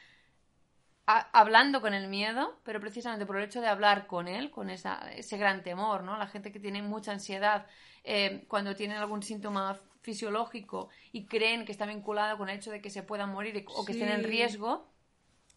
a- 1.06 1.30
hablando 1.38 1.82
con 1.82 1.94
el 1.94 2.08
miedo, 2.08 2.60
pero 2.64 2.80
precisamente 2.80 3.26
por 3.26 3.38
el 3.38 3.44
hecho 3.44 3.62
de 3.62 3.68
hablar 3.68 4.08
con 4.08 4.28
él, 4.28 4.52
con 4.52 4.70
esa, 4.70 5.12
ese 5.14 5.38
gran 5.38 5.64
temor, 5.64 6.04
¿no? 6.04 6.18
La 6.18 6.28
gente 6.28 6.52
que 6.52 6.60
tiene 6.60 6.82
mucha 6.82 7.12
ansiedad, 7.12 7.68
eh, 8.04 8.46
cuando 8.48 8.76
tienen 8.76 8.98
algún 8.98 9.22
síntoma 9.24 9.80
fisiológico 10.02 10.90
y 11.12 11.26
creen 11.26 11.66
que 11.66 11.72
está 11.72 11.86
vinculado 11.86 12.38
con 12.38 12.50
el 12.50 12.58
hecho 12.58 12.72
de 12.72 12.82
que 12.82 12.90
se 12.90 13.04
puedan 13.04 13.32
morir 13.32 13.66
o 13.68 13.86
que 13.86 13.92
estén 13.94 14.10
en 14.10 14.24
riesgo, 14.24 14.88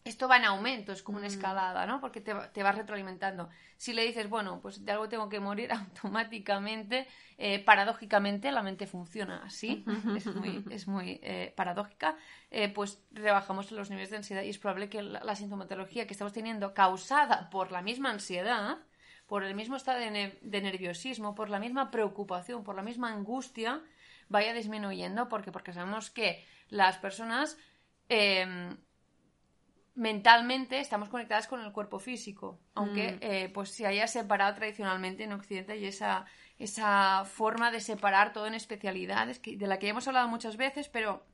esto 0.07 0.27
va 0.27 0.37
en 0.37 0.45
aumento, 0.45 0.91
es 0.91 1.03
como 1.03 1.17
una 1.17 1.27
escalada, 1.27 1.85
¿no? 1.85 1.99
Porque 2.01 2.21
te, 2.21 2.33
te 2.53 2.63
vas 2.63 2.75
retroalimentando. 2.75 3.49
Si 3.77 3.93
le 3.93 4.03
dices, 4.05 4.29
bueno, 4.29 4.59
pues 4.61 4.83
de 4.85 4.91
algo 4.91 5.07
tengo 5.09 5.29
que 5.29 5.39
morir, 5.39 5.71
automáticamente, 5.73 7.07
eh, 7.37 7.59
paradójicamente, 7.63 8.51
la 8.51 8.63
mente 8.63 8.87
funciona 8.87 9.43
así, 9.43 9.85
es 10.15 10.25
muy, 10.27 10.63
es 10.69 10.87
muy 10.87 11.19
eh, 11.23 11.53
paradójica, 11.55 12.15
eh, 12.51 12.69
pues 12.69 13.01
rebajamos 13.11 13.71
los 13.71 13.89
niveles 13.89 14.09
de 14.09 14.17
ansiedad 14.17 14.41
y 14.43 14.49
es 14.49 14.57
probable 14.57 14.89
que 14.89 15.01
la, 15.03 15.23
la 15.23 15.35
sintomatología 15.35 16.07
que 16.07 16.13
estamos 16.13 16.33
teniendo 16.33 16.73
causada 16.73 17.49
por 17.49 17.71
la 17.71 17.81
misma 17.81 18.09
ansiedad, 18.09 18.77
por 19.27 19.43
el 19.43 19.55
mismo 19.55 19.75
estado 19.75 19.99
de, 19.99 20.09
ne- 20.11 20.37
de 20.41 20.61
nerviosismo, 20.61 21.35
por 21.35 21.49
la 21.49 21.59
misma 21.59 21.91
preocupación, 21.91 22.63
por 22.63 22.75
la 22.75 22.81
misma 22.81 23.11
angustia, 23.11 23.81
vaya 24.29 24.53
disminuyendo, 24.53 25.27
porque 25.29 25.51
porque 25.51 25.73
sabemos 25.73 26.09
que 26.09 26.45
las 26.69 26.97
personas 26.97 27.57
eh, 28.09 28.75
mentalmente 29.97 30.79
estamos 30.79 31.09
conectadas 31.09 31.47
con 31.47 31.59
el 31.61 31.71
cuerpo 31.71 31.97
físico, 31.97 32.59
aunque 32.75 33.17
eh, 33.19 33.49
pues 33.49 33.71
se 33.71 33.87
haya 33.87 34.05
separado 34.07 34.53
tradicionalmente 34.53 35.23
en 35.23 35.33
Occidente 35.33 35.75
y 35.77 35.85
esa, 35.85 36.25
esa 36.59 37.25
forma 37.25 37.71
de 37.71 37.81
separar 37.81 38.31
todo 38.31 38.45
en 38.45 38.53
especialidades, 38.53 39.39
que, 39.39 39.57
de 39.57 39.65
la 39.65 39.79
que 39.79 39.87
ya 39.87 39.91
hemos 39.91 40.07
hablado 40.07 40.27
muchas 40.27 40.55
veces, 40.55 40.87
pero 40.87 41.25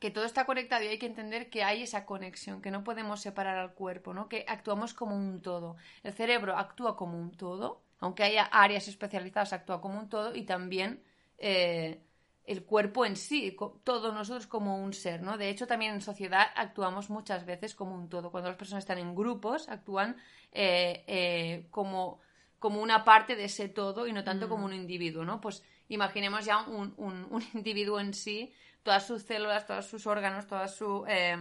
que 0.00 0.10
todo 0.10 0.24
está 0.24 0.46
conectado 0.46 0.82
y 0.82 0.88
hay 0.88 0.98
que 0.98 1.04
entender 1.04 1.50
que 1.50 1.62
hay 1.62 1.82
esa 1.82 2.06
conexión, 2.06 2.62
que 2.62 2.70
no 2.70 2.84
podemos 2.84 3.20
separar 3.20 3.58
al 3.58 3.74
cuerpo, 3.74 4.14
¿no? 4.14 4.30
que 4.30 4.46
actuamos 4.48 4.94
como 4.94 5.14
un 5.14 5.42
todo. 5.42 5.76
El 6.02 6.14
cerebro 6.14 6.56
actúa 6.56 6.96
como 6.96 7.18
un 7.18 7.32
todo, 7.32 7.82
aunque 8.00 8.22
haya 8.22 8.44
áreas 8.44 8.88
especializadas, 8.88 9.52
actúa 9.52 9.82
como 9.82 9.98
un 9.98 10.08
todo 10.08 10.34
y 10.34 10.44
también 10.44 11.02
eh, 11.36 12.00
el 12.44 12.64
cuerpo 12.64 13.06
en 13.06 13.16
sí, 13.16 13.56
todos 13.84 14.12
nosotros 14.14 14.46
como 14.46 14.78
un 14.78 14.92
ser, 14.92 15.22
¿no? 15.22 15.38
De 15.38 15.48
hecho, 15.48 15.66
también 15.66 15.94
en 15.94 16.00
sociedad 16.02 16.46
actuamos 16.56 17.08
muchas 17.10 17.46
veces 17.46 17.74
como 17.74 17.94
un 17.94 18.08
todo. 18.08 18.30
Cuando 18.30 18.50
las 18.50 18.58
personas 18.58 18.84
están 18.84 18.98
en 18.98 19.14
grupos, 19.14 19.68
actúan 19.68 20.16
eh, 20.52 21.04
eh, 21.06 21.66
como, 21.70 22.20
como 22.58 22.80
una 22.82 23.04
parte 23.04 23.34
de 23.36 23.44
ese 23.44 23.68
todo 23.68 24.06
y 24.06 24.12
no 24.12 24.24
tanto 24.24 24.48
como 24.48 24.64
un 24.66 24.74
individuo, 24.74 25.24
¿no? 25.24 25.40
Pues 25.40 25.62
imaginemos 25.88 26.44
ya 26.44 26.62
un, 26.62 26.94
un- 26.98 27.26
un 27.30 27.42
individuo 27.54 27.98
en 28.00 28.12
sí, 28.14 28.52
todas 28.82 29.06
sus 29.06 29.22
células, 29.22 29.66
todos 29.66 29.86
sus 29.86 30.06
órganos, 30.06 30.46
todas 30.46 30.74
su, 30.76 31.04
eh, 31.08 31.36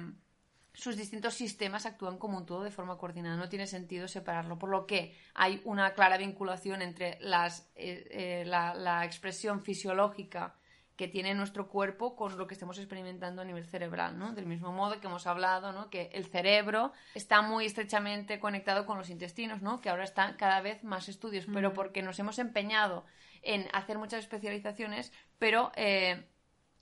sus 0.74 0.98
distintos 0.98 1.36
sistemas 1.36 1.86
actúan 1.86 2.18
como 2.18 2.38
un 2.38 2.46
todo 2.46 2.64
de 2.64 2.72
forma 2.72 2.98
coordinada. 2.98 3.38
No 3.38 3.50
tiene 3.50 3.68
sentido 3.68 4.08
separarlo. 4.08 4.58
Por 4.58 4.70
lo 4.70 4.88
que 4.88 5.16
hay 5.36 5.62
una 5.66 5.94
clara 5.94 6.18
vinculación 6.18 6.82
entre 6.82 7.18
las, 7.22 7.70
eh, 7.76 8.44
la, 8.46 8.74
la 8.74 9.06
expresión 9.06 9.62
fisiológica 9.62 10.56
que 10.96 11.08
tiene 11.08 11.34
nuestro 11.34 11.68
cuerpo 11.68 12.16
con 12.16 12.38
lo 12.38 12.46
que 12.46 12.54
estamos 12.54 12.78
experimentando 12.78 13.42
a 13.42 13.46
nivel 13.46 13.66
cerebral, 13.66 14.18
¿no? 14.18 14.34
Del 14.34 14.46
mismo 14.46 14.72
modo 14.72 15.00
que 15.00 15.08
hemos 15.08 15.26
hablado, 15.26 15.72
¿no? 15.72 15.90
Que 15.90 16.10
el 16.14 16.26
cerebro 16.26 16.92
está 17.16 17.42
muy 17.42 17.66
estrechamente 17.66 18.40
conectado 18.40 18.86
con 18.86 18.98
los 18.98 19.10
intestinos, 19.10 19.62
¿no? 19.62 19.82
Que 19.82 19.90
ahora 19.90 20.04
están 20.04 20.36
cada 20.36 20.62
vez 20.62 20.84
más 20.84 21.10
estudios, 21.10 21.48
pero 21.52 21.74
porque 21.74 22.04
nos 22.04 22.20
hemos 22.20 22.38
empeñado 22.38 23.06
en 23.42 23.68
hacer 23.74 23.98
muchas 23.98 24.20
especializaciones, 24.20 25.12
pero 25.40 25.72
eh, 25.76 26.28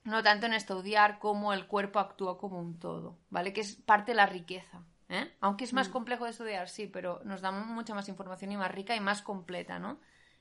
no 0.03 0.23
tanto 0.23 0.45
en 0.45 0.53
estudiar 0.53 1.19
cómo 1.19 1.53
el 1.53 1.67
cuerpo 1.67 1.99
actúa 1.99 2.37
como 2.37 2.59
un 2.59 2.79
todo, 2.79 3.17
¿vale? 3.29 3.53
Que 3.53 3.61
es 3.61 3.75
parte 3.75 4.11
de 4.11 4.15
la 4.17 4.25
riqueza. 4.25 4.83
¿eh? 5.07 5.31
Aunque 5.39 5.63
es 5.63 5.71
más 5.71 5.87
complejo 5.87 6.25
de 6.25 6.31
estudiar, 6.31 6.67
sí, 6.67 6.87
pero 6.87 7.21
nos 7.23 7.41
da 7.41 7.51
mucha 7.51 7.95
más 7.95 8.09
información 8.09 8.51
y 8.51 8.57
más 8.57 8.71
rica 8.71 8.93
y 8.93 8.99
más 8.99 9.21
completa, 9.21 9.79
¿no? 9.79 9.99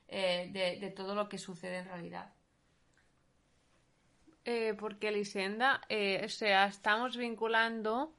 Eh, 0.09 0.49
de, 0.51 0.77
de 0.79 0.91
todo 0.91 1.15
lo 1.15 1.29
que 1.29 1.37
sucede 1.37 1.77
en 1.77 1.85
realidad. 1.85 2.33
Eh, 4.45 4.73
porque 4.79 5.09
Elisenda, 5.09 5.81
eh, 5.89 6.21
o 6.25 6.29
sea, 6.29 6.65
estamos 6.67 7.17
vinculando. 7.17 8.13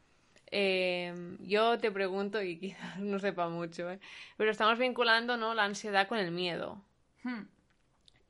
eh, 0.50 1.14
yo 1.40 1.78
te 1.78 1.90
pregunto 1.90 2.42
y 2.42 2.58
quizás 2.60 2.98
no 2.98 3.18
sepa 3.18 3.48
mucho, 3.48 3.90
¿eh? 3.90 4.00
pero 4.36 4.50
estamos 4.50 4.78
vinculando 4.78 5.36
¿no? 5.36 5.54
la 5.54 5.64
ansiedad 5.64 6.08
con 6.08 6.18
el 6.18 6.30
miedo. 6.32 6.84
Hmm. 7.24 7.44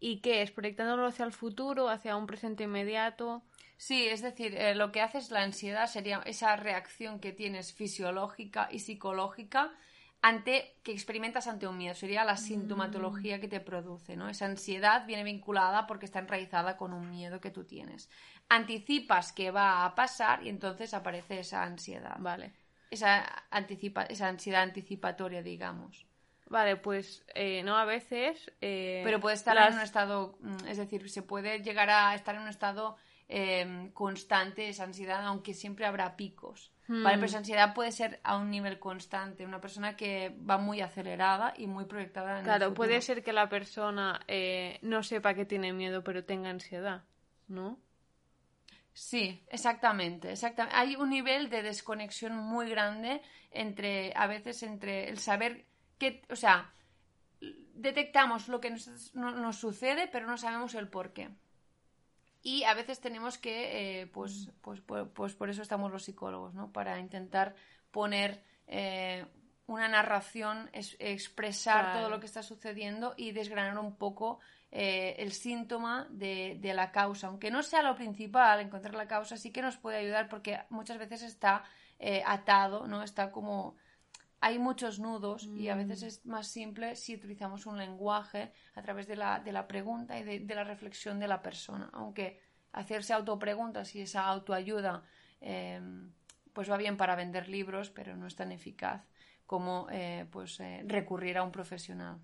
¿Y 0.01 0.21
qué 0.21 0.43
es? 0.43 0.51
¿Proyectándolo 0.51 1.07
hacia 1.07 1.25
el 1.25 1.33
futuro, 1.33 1.89
hacia 1.89 2.17
un 2.17 2.27
presente 2.27 2.65
inmediato? 2.65 3.43
Sí, 3.77 4.07
es 4.09 4.23
decir, 4.23 4.55
eh, 4.57 4.75
lo 4.75 4.93
que 4.93 5.01
hace 5.01 5.19
es 5.19 5.31
la 5.31 5.43
ansiedad 5.43 5.87
sería 5.89 6.23
esa 6.25 6.57
reacción 6.57 7.21
que 7.21 7.33
tienes 7.33 7.73
fisiológica 7.73 8.69
y 8.71 8.79
psicológica 8.81 9.73
ante 10.23 10.77
que 10.85 10.93
experimentas 10.93 11.49
ante 11.49 11.67
un 11.67 11.77
miedo, 11.77 11.95
sería 11.95 12.25
la 12.25 12.37
sintomatología 12.37 13.41
que 13.41 13.49
te 13.49 13.61
produce, 13.61 14.17
¿no? 14.17 14.29
Esa 14.29 14.47
ansiedad 14.47 15.05
viene 15.07 15.25
vinculada 15.25 15.87
porque 15.87 16.07
está 16.07 16.21
enraizada 16.21 16.77
con 16.77 16.93
un 16.93 17.11
miedo 17.11 17.41
que 17.41 17.51
tú 17.51 17.65
tienes. 17.65 18.09
Anticipas 18.49 19.33
que 19.33 19.51
va 19.51 19.85
a 19.85 19.95
pasar 19.95 20.45
y 20.45 20.49
entonces 20.49 20.95
aparece 20.95 21.41
esa 21.41 21.63
ansiedad. 21.65 22.17
Vale. 22.19 22.53
Esa, 22.91 23.25
anticipa 23.51 24.03
esa 24.05 24.29
ansiedad 24.29 24.63
anticipatoria, 24.63 25.43
digamos. 25.43 26.07
Vale, 26.47 26.77
pues 26.77 27.25
eh, 27.35 27.63
no 27.65 27.77
a 27.79 27.85
veces. 27.85 28.53
eh, 28.61 29.01
Pero 29.05 29.21
puede 29.21 29.37
estar 29.37 29.55
las- 29.55 29.71
en 29.71 29.79
un 29.79 29.85
estado, 29.85 30.37
mm, 30.41 30.67
es 30.69 30.77
decir, 30.77 31.09
se 31.09 31.23
puede 31.23 31.63
llegar 31.63 31.89
a 31.91 32.15
estar 32.15 32.35
en 32.35 32.43
un 32.43 32.49
estado 32.49 32.97
eh, 33.29 33.91
constante 33.95 34.69
esa 34.69 34.85
ansiedad, 34.85 35.25
aunque 35.27 35.55
siempre 35.55 35.87
habrá 35.87 36.17
picos. 36.17 36.72
¿Vale? 36.89 37.15
Pero 37.17 37.27
esa 37.27 37.39
ansiedad 37.39 37.75
puede 37.75 37.93
ser 37.93 38.21
a 38.25 38.37
un 38.37 38.51
nivel 38.51 38.79
constante, 38.79 39.45
una 39.47 39.61
persona 39.61 39.97
que 39.97 40.37
va 40.49 40.59
muy 40.59 40.81
acelerada 40.81 41.55
y 41.57 41.67
muy 41.67 41.85
proyectada 41.87 42.33
en 42.33 42.39
el 42.39 42.45
Claro, 42.45 42.65
futuro. 42.67 42.75
puede 42.75 43.01
ser 43.01 43.23
que 43.23 43.33
la 43.33 43.49
persona 43.49 44.21
eh, 44.29 44.79
no 44.83 45.03
sepa 45.03 45.35
que 45.35 45.45
tiene 45.45 45.73
miedo, 45.73 46.03
pero 46.05 46.25
tenga 46.25 46.51
ansiedad, 46.51 47.05
¿no? 47.49 47.79
Sí, 48.95 49.43
exactamente, 49.49 50.33
exactamente. 50.33 50.77
Hay 50.77 50.97
un 50.97 51.09
nivel 51.09 51.49
de 51.49 51.63
desconexión 51.63 52.37
muy 52.37 52.69
grande 52.69 53.23
entre, 53.51 54.13
a 54.15 54.27
veces, 54.27 54.63
entre 54.63 55.09
el 55.09 55.19
saber 55.19 55.65
que, 55.99 56.23
o 56.29 56.37
sea, 56.37 56.73
detectamos 57.75 58.49
lo 58.49 58.61
que 58.61 58.71
nos, 58.71 59.15
no- 59.15 59.31
nos 59.33 59.57
sucede, 59.57 60.09
pero 60.09 60.27
no 60.27 60.37
sabemos 60.37 60.75
el 60.75 60.89
por 60.89 61.13
qué. 61.15 61.31
Y 62.43 62.65
a 62.65 62.75
veces 62.75 63.01
tenemos 63.01 63.39
que, 63.39 64.01
eh, 64.03 64.07
pues, 64.09 64.51
pues, 64.61 64.81
pues, 64.81 65.07
pues 65.15 65.35
por 65.35 65.49
eso 65.49 65.63
estamos 65.63 65.93
los 65.93 66.03
psicólogos, 66.05 66.55
¿no? 66.55 66.73
Para 66.73 66.99
intentar 66.99 67.55
poner 67.91 68.43
eh, 68.67 69.25
una 69.67 69.89
narración, 69.89 70.69
es- 70.73 70.97
expresar 70.99 71.85
Claro. 71.85 72.01
todo 72.01 72.11
lo 72.11 72.21
que 72.21 72.27
está 72.27 72.43
sucediendo 72.43 73.15
y 73.17 73.33
desgranar 73.33 73.79
un 73.79 73.97
poco 73.97 74.41
eh, 74.73 75.15
el 75.19 75.33
síntoma 75.33 76.07
de, 76.11 76.57
de 76.61 76.73
la 76.75 76.91
causa. 76.91 77.27
Aunque 77.29 77.51
no 77.51 77.63
sea 77.63 77.83
lo 77.83 77.95
principal, 77.95 78.61
encontrar 78.61 78.95
la 78.95 79.07
causa 79.07 79.37
sí 79.37 79.53
que 79.53 79.63
nos 79.63 79.77
puede 79.77 79.99
ayudar 79.99 80.29
porque 80.29 80.59
muchas 80.71 80.99
veces 80.99 81.23
está 81.23 81.63
atado, 82.27 82.87
¿no? 82.89 83.03
Está 83.05 83.31
como 83.31 83.77
hay 84.45 84.59
muchos 84.59 84.99
nudos 84.99 85.45
y 85.55 85.69
a 85.69 85.77
veces 85.77 86.03
es 86.03 86.27
más 86.27 86.49
simple 86.49 86.97
si 86.97 87.15
utilizamos 87.15 87.65
un 87.65 87.79
lenguaje 87.79 88.53
a 88.75 88.83
través 88.83 89.07
de 89.07 89.15
la, 89.15 89.39
de 89.39 89.53
la 89.53 89.69
pregunta 89.69 90.19
y 90.19 90.25
de, 90.25 90.41
de 90.41 90.55
la 90.57 90.65
reflexión 90.65 91.21
de 91.21 91.29
la 91.29 91.41
persona. 91.43 91.89
Aunque 91.93 92.41
hacerse 92.73 93.13
autopreguntas 93.13 93.95
y 93.95 94.03
esa 94.03 94.27
autoayuda 94.27 95.05
eh, 95.41 95.81
pues 96.53 96.69
va 96.69 96.77
bien 96.77 96.97
para 96.97 97.15
vender 97.15 97.49
libros, 97.49 97.91
pero 97.91 98.17
no 98.17 98.27
es 98.27 98.35
tan 98.35 98.51
eficaz 98.51 99.07
como 99.47 99.87
eh, 99.93 100.27
pues 100.33 100.59
eh, 100.59 100.83
recurrir 100.89 101.39
a 101.39 101.45
un 101.45 101.53
profesional. 101.53 102.19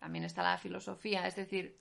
También 0.00 0.24
está 0.24 0.42
la 0.42 0.58
filosofía, 0.58 1.24
es 1.24 1.36
decir, 1.36 1.78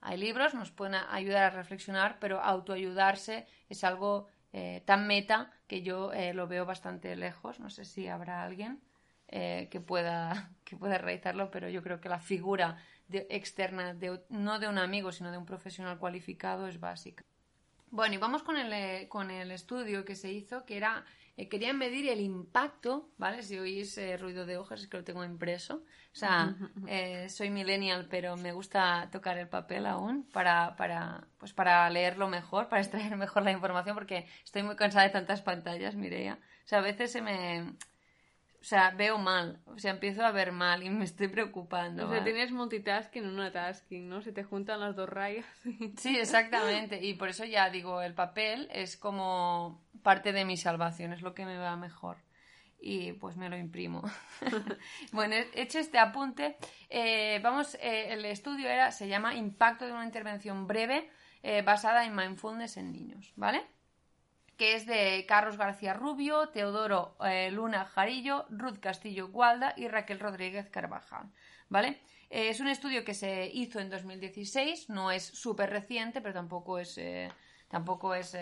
hay 0.00 0.16
libros, 0.16 0.54
nos 0.54 0.70
pueden 0.70 0.94
ayudar 0.94 1.42
a 1.42 1.50
reflexionar, 1.50 2.18
pero 2.18 2.40
autoayudarse 2.40 3.46
es 3.68 3.84
algo 3.84 4.28
eh, 4.54 4.82
tan 4.84 5.06
meta 5.06 5.50
que 5.72 5.80
yo 5.80 6.12
eh, 6.12 6.34
lo 6.34 6.46
veo 6.48 6.66
bastante 6.66 7.16
lejos. 7.16 7.58
No 7.58 7.70
sé 7.70 7.86
si 7.86 8.06
habrá 8.06 8.44
alguien 8.44 8.78
eh, 9.28 9.68
que, 9.70 9.80
pueda, 9.80 10.50
que 10.64 10.76
pueda 10.76 10.98
realizarlo, 10.98 11.50
pero 11.50 11.70
yo 11.70 11.82
creo 11.82 11.98
que 11.98 12.10
la 12.10 12.20
figura 12.20 12.76
externa, 13.08 13.96
no 14.28 14.58
de 14.58 14.68
un 14.68 14.76
amigo, 14.76 15.12
sino 15.12 15.30
de 15.30 15.38
un 15.38 15.46
profesional 15.46 15.96
cualificado, 15.98 16.68
es 16.68 16.78
básica. 16.78 17.24
Bueno, 17.90 18.16
y 18.16 18.18
vamos 18.18 18.42
con 18.42 18.58
el, 18.58 18.70
eh, 18.70 19.06
con 19.08 19.30
el 19.30 19.50
estudio 19.50 20.04
que 20.04 20.14
se 20.14 20.30
hizo, 20.30 20.66
que 20.66 20.76
era, 20.76 21.06
eh, 21.36 21.48
querían 21.48 21.78
medir 21.78 22.10
el 22.10 22.20
impacto, 22.20 23.10
¿vale? 23.16 23.42
Si 23.42 23.58
oís 23.58 23.96
eh, 23.96 24.18
ruido 24.18 24.44
de 24.44 24.58
hojas 24.58 24.82
es 24.82 24.88
que 24.88 24.98
lo 24.98 25.04
tengo 25.04 25.24
impreso. 25.24 25.76
O 25.76 26.14
sea, 26.14 26.54
eh, 26.86 27.28
soy 27.30 27.48
millennial, 27.48 28.06
pero 28.10 28.36
me 28.36 28.52
gusta 28.52 29.08
tocar 29.10 29.38
el 29.38 29.48
papel 29.48 29.86
aún 29.86 30.28
para, 30.30 30.76
para, 30.76 31.26
pues 31.38 31.54
para 31.54 31.88
leerlo 31.88 32.28
mejor, 32.28 32.68
para 32.68 32.82
extraer 32.82 33.16
mejor 33.16 33.44
la 33.44 33.52
información, 33.52 33.94
porque 33.94 34.26
estoy 34.44 34.62
muy 34.62 34.76
cansada 34.76 35.06
de 35.06 35.10
tantas 35.10 35.40
pantallas, 35.40 35.94
Mireia. 35.94 36.38
O 36.64 36.68
sea, 36.68 36.78
a 36.78 36.82
veces 36.82 37.10
se 37.10 37.22
me... 37.22 37.76
O 38.62 38.64
sea, 38.64 38.90
veo 38.90 39.18
mal, 39.18 39.58
o 39.66 39.76
sea, 39.76 39.90
empiezo 39.90 40.24
a 40.24 40.30
ver 40.30 40.52
mal 40.52 40.84
y 40.84 40.88
me 40.88 41.04
estoy 41.04 41.26
preocupando. 41.26 42.04
O 42.04 42.08
sea, 42.08 42.20
¿vale? 42.20 42.32
tienes 42.32 42.52
multitasking, 42.52 43.26
una 43.26 43.50
tasking, 43.50 44.08
¿no? 44.08 44.22
Se 44.22 44.30
te 44.30 44.44
juntan 44.44 44.78
las 44.78 44.94
dos 44.94 45.08
rayas. 45.08 45.44
Sí, 45.98 46.16
exactamente. 46.16 47.04
Y 47.04 47.14
por 47.14 47.28
eso 47.28 47.44
ya 47.44 47.70
digo, 47.70 48.02
el 48.02 48.14
papel 48.14 48.68
es 48.72 48.96
como 48.96 49.82
parte 50.04 50.32
de 50.32 50.44
mi 50.44 50.56
salvación, 50.56 51.12
es 51.12 51.22
lo 51.22 51.34
que 51.34 51.44
me 51.44 51.58
va 51.58 51.74
mejor. 51.74 52.18
Y 52.80 53.14
pues 53.14 53.36
me 53.36 53.48
lo 53.48 53.56
imprimo. 53.56 54.02
bueno, 55.12 55.34
he 55.34 55.60
hecho 55.60 55.80
este 55.80 55.98
apunte. 55.98 56.56
Eh, 56.88 57.40
vamos, 57.42 57.74
eh, 57.80 58.12
el 58.12 58.24
estudio 58.24 58.68
era, 58.68 58.92
se 58.92 59.08
llama 59.08 59.34
Impacto 59.34 59.86
de 59.86 59.92
una 59.92 60.04
intervención 60.04 60.68
breve 60.68 61.10
eh, 61.42 61.62
basada 61.62 62.04
en 62.04 62.14
mindfulness 62.14 62.76
en 62.76 62.92
niños, 62.92 63.32
¿vale? 63.34 63.66
Que 64.62 64.76
es 64.76 64.86
de 64.86 65.26
Carlos 65.26 65.56
García 65.56 65.92
Rubio, 65.92 66.50
Teodoro 66.50 67.16
eh, 67.24 67.50
Luna 67.50 67.84
Jarillo, 67.84 68.46
Ruth 68.48 68.78
Castillo 68.78 69.26
Gualda 69.26 69.74
y 69.76 69.88
Raquel 69.88 70.20
Rodríguez 70.20 70.70
Carvajal. 70.70 71.32
¿Vale? 71.68 71.98
Eh, 72.30 72.48
es 72.48 72.60
un 72.60 72.68
estudio 72.68 73.04
que 73.04 73.12
se 73.12 73.50
hizo 73.52 73.80
en 73.80 73.90
2016, 73.90 74.88
no 74.88 75.10
es 75.10 75.24
súper 75.24 75.68
reciente, 75.70 76.20
pero 76.20 76.32
tampoco 76.32 76.78
es, 76.78 76.96
eh, 76.96 77.28
tampoco 77.66 78.14
es 78.14 78.36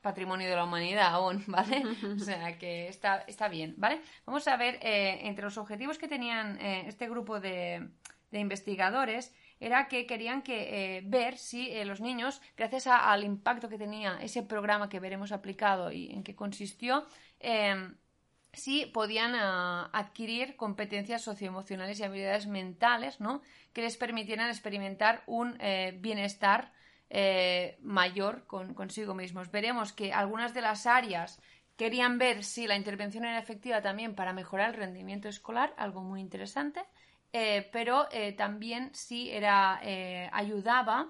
patrimonio 0.00 0.48
de 0.48 0.56
la 0.56 0.64
humanidad 0.64 1.08
aún, 1.12 1.44
¿vale? 1.46 1.82
O 2.16 2.18
sea 2.24 2.56
que 2.56 2.88
está, 2.88 3.18
está 3.26 3.48
bien, 3.48 3.74
¿vale? 3.76 4.00
Vamos 4.24 4.48
a 4.48 4.56
ver, 4.56 4.78
entre 4.80 5.44
los 5.44 5.58
objetivos 5.58 5.98
que 5.98 6.08
tenían 6.08 6.58
este 6.58 7.06
grupo 7.06 7.38
de, 7.38 7.86
de 8.30 8.38
investigadores 8.38 9.34
era 9.60 9.88
que 9.88 10.06
querían 10.06 10.42
que, 10.42 10.96
eh, 10.96 11.02
ver 11.04 11.36
si 11.36 11.70
eh, 11.70 11.84
los 11.84 12.00
niños, 12.00 12.40
gracias 12.56 12.86
al 12.86 13.24
impacto 13.24 13.68
que 13.68 13.78
tenía 13.78 14.18
ese 14.20 14.42
programa 14.42 14.88
que 14.88 15.00
veremos 15.00 15.32
aplicado 15.32 15.90
y 15.92 16.10
en 16.10 16.22
qué 16.22 16.34
consistió, 16.34 17.06
em, 17.40 17.96
si 18.52 18.86
podían 18.86 19.34
ah, 19.34 19.90
adquirir 19.92 20.56
competencias 20.56 21.22
socioemocionales 21.22 22.00
y 22.00 22.04
habilidades 22.04 22.46
mentales, 22.46 23.20
¿no? 23.20 23.42
Que 23.72 23.82
les 23.82 23.96
permitieran 23.96 24.48
experimentar 24.48 25.22
un 25.26 25.56
eh, 25.60 25.96
bienestar 26.00 26.72
mayor 27.80 28.46
con, 28.46 28.74
consigo 28.74 29.14
mismos. 29.14 29.50
Veremos 29.50 29.94
que 29.94 30.12
algunas 30.12 30.52
de 30.52 30.60
las 30.60 30.84
áreas 30.84 31.40
querían 31.78 32.18
ver 32.18 32.44
si 32.44 32.66
la 32.66 32.76
intervención 32.76 33.24
era 33.24 33.38
efectiva 33.38 33.80
también 33.80 34.14
para 34.14 34.34
mejorar 34.34 34.70
el 34.70 34.76
rendimiento 34.76 35.28
escolar, 35.28 35.72
algo 35.78 36.02
muy 36.02 36.20
interesante. 36.20 36.84
Eh, 37.32 37.68
pero 37.72 38.08
eh, 38.10 38.32
también 38.32 38.90
sí 38.94 39.30
era, 39.30 39.80
eh, 39.82 40.30
ayudaba 40.32 41.08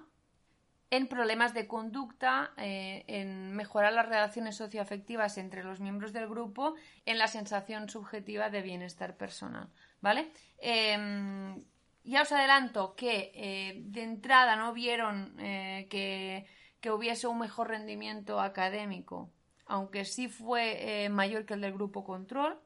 en 0.91 1.07
problemas 1.07 1.53
de 1.53 1.67
conducta, 1.67 2.51
en 2.57 3.55
mejorar 3.55 3.93
las 3.93 4.09
relaciones 4.09 4.55
socioafectivas 4.55 5.37
entre 5.37 5.63
los 5.63 5.79
miembros 5.79 6.13
del 6.13 6.27
grupo, 6.27 6.73
en 7.05 7.19
la 7.19 7.27
sensación 7.27 7.89
subjetiva 7.89 8.49
de 8.49 8.63
bienestar 8.63 9.15
personal. 9.15 9.69
¿Vale? 10.01 10.31
Em, 10.57 11.63
ya 12.03 12.23
os 12.23 12.31
adelanto 12.31 12.95
que 12.95 13.83
de 13.85 14.01
entrada 14.01 14.55
no 14.55 14.73
vieron 14.73 15.35
que, 15.37 16.47
que, 16.81 16.91
hubiese 16.91 17.27
un 17.27 17.37
mejor 17.37 17.67
rendimiento 17.67 18.41
académico, 18.41 19.29
aunque 19.67 20.05
sí 20.05 20.27
fue 20.27 21.07
mayor 21.11 21.45
que 21.45 21.53
el 21.53 21.61
del 21.61 21.73
grupo 21.73 22.03
control 22.03 22.59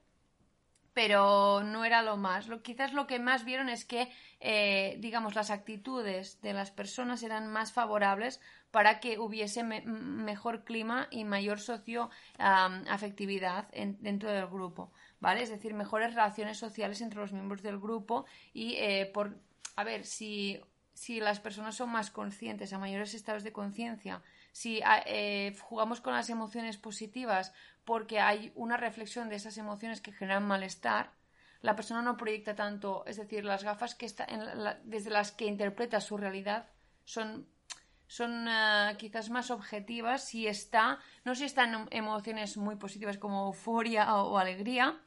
pero 0.93 1.63
no 1.63 1.86
era 1.86 2.03
lo 2.03 2.17
más. 2.17 2.47
Lo, 2.47 2.62
quizás 2.62 2.93
lo 2.93 3.08
que 3.08 3.17
más 3.19 3.45
vieron 3.45 3.69
es 3.69 3.86
que, 3.86 4.12
eh, 4.39 4.97
digamos, 4.99 5.34
las 5.36 5.49
actitudes 5.49 6.39
de 6.41 6.53
las 6.53 6.69
personas 6.71 7.23
eran 7.23 7.51
más 7.51 7.73
favorables 7.73 8.39
para 8.71 8.99
que 8.99 9.17
hubiese 9.19 9.63
mejor 9.63 10.63
clima 10.63 11.08
y 11.12 11.25
mayor 11.25 11.60
socioafectividad 11.60 13.67
dentro 13.99 14.32
del 14.32 14.47
grupo, 14.47 14.91
¿vale? 15.19 15.43
Es 15.43 15.49
decir, 15.49 15.75
mejores 15.75 16.15
relaciones 16.15 16.58
sociales 16.58 17.01
entre 17.01 17.19
los 17.19 17.34
miembros 17.34 17.62
del 17.62 17.79
grupo 17.79 18.25
y 18.51 18.73
eh, 18.77 19.12
por, 19.13 19.38
a 19.75 19.84
ver, 19.84 20.06
si, 20.06 20.60
si 20.93 21.19
las 21.19 21.39
personas 21.39 21.75
son 21.75 21.91
más 21.91 22.10
conscientes, 22.10 22.73
a 22.73 22.79
mayores 22.79 23.13
estados 23.13 23.43
de 23.43 23.53
conciencia, 23.53 24.23
si 24.51 24.82
eh, 25.06 25.56
jugamos 25.62 26.01
con 26.01 26.13
las 26.13 26.29
emociones 26.29 26.77
positivas 26.77 27.53
porque 27.85 28.19
hay 28.19 28.51
una 28.55 28.77
reflexión 28.77 29.29
de 29.29 29.35
esas 29.35 29.57
emociones 29.57 30.01
que 30.01 30.11
generan 30.11 30.47
malestar, 30.47 31.11
la 31.61 31.75
persona 31.75 32.01
no 32.01 32.17
proyecta 32.17 32.55
tanto, 32.55 33.05
es 33.07 33.17
decir, 33.17 33.45
las 33.45 33.63
gafas 33.63 33.95
que 33.95 34.05
está 34.05 34.27
desde 34.83 35.09
las 35.09 35.31
que 35.31 35.45
interpreta 35.45 36.01
su 36.01 36.17
realidad 36.17 36.67
son, 37.05 37.47
son 38.05 38.47
eh, 38.49 38.95
quizás 38.97 39.29
más 39.29 39.49
objetivas 39.49 40.25
si 40.25 40.45
está, 40.45 40.99
no 41.23 41.35
si 41.35 41.45
están 41.45 41.87
emociones 41.91 42.57
muy 42.57 42.75
positivas 42.75 43.17
como 43.17 43.47
euforia 43.47 44.13
o, 44.15 44.37
alegría, 44.37 44.99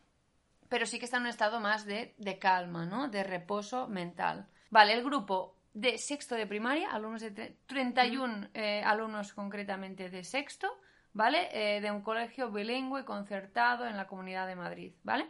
pero 0.70 0.86
sí 0.86 0.98
que 0.98 1.04
está 1.04 1.18
en 1.18 1.24
un 1.24 1.28
estado 1.28 1.60
más 1.60 1.84
de, 1.84 2.14
de 2.16 2.38
calma, 2.38 2.86
¿no? 2.86 3.08
De 3.08 3.22
reposo 3.22 3.86
mental. 3.86 4.48
Vale, 4.70 4.94
el 4.94 5.04
grupo 5.04 5.56
de 5.74 5.98
sexto 5.98 6.36
de 6.36 6.46
primaria, 6.46 6.90
alumnos 6.90 7.20
de 7.20 7.58
31 7.66 8.48
eh, 8.54 8.82
alumnos 8.82 9.34
concretamente 9.34 10.08
de 10.08 10.24
sexto, 10.24 10.68
¿vale? 11.16 11.48
Eh, 11.50 11.81
de 11.81 11.90
un 11.90 12.02
colegio 12.02 12.50
bilingüe 12.50 13.07
concertado 13.07 13.87
en 13.87 13.96
la 13.96 14.07
Comunidad 14.07 14.46
de 14.46 14.55
Madrid, 14.55 14.92
¿vale? 15.02 15.26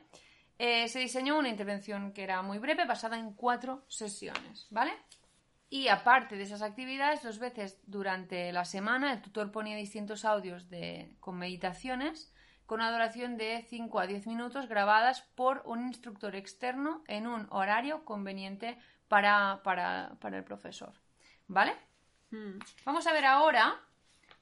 Eh, 0.59 0.89
se 0.89 0.99
diseñó 0.99 1.39
una 1.39 1.49
intervención 1.49 2.13
que 2.13 2.25
era 2.25 2.43
muy 2.43 2.59
breve, 2.59 2.87
basada 2.87 3.17
en 3.17 3.35
cuatro 3.35 3.85
sesiones, 3.87 4.67
¿vale? 4.71 4.93
Y 5.71 5.87
aparte 5.87 6.37
de 6.37 6.43
esas 6.43 6.63
actividades, 6.63 7.23
dos 7.23 7.39
veces 7.39 7.79
durante 7.87 8.51
la 8.53 8.65
semana 8.65 9.13
el 9.13 9.23
tutor 9.23 9.53
ponía 9.53 9.77
distintos 9.77 10.25
audios 10.25 10.69
de, 10.69 11.15
con 11.21 11.39
meditaciones 11.39 12.33
con 12.67 12.81
una 12.81 12.91
duración 12.91 13.37
de 13.37 13.65
5 13.69 14.01
a 14.01 14.09
10 14.09 14.27
minutos 14.27 14.69
grabadas 14.69 15.21
por 15.37 15.63
un 15.67 15.87
instructor 15.87 16.35
externo 16.35 17.05
en 17.07 17.29
un 17.29 17.47
horario 17.51 18.05
conveniente 18.05 18.77
para, 19.07 19.61
para, 19.63 20.17
para 20.21 20.39
el 20.39 20.43
profesor. 20.43 20.93
¿Vale? 21.47 21.77
Hmm. 22.33 22.59
Vamos 22.85 23.07
a 23.07 23.13
ver 23.13 23.25
ahora 23.25 23.86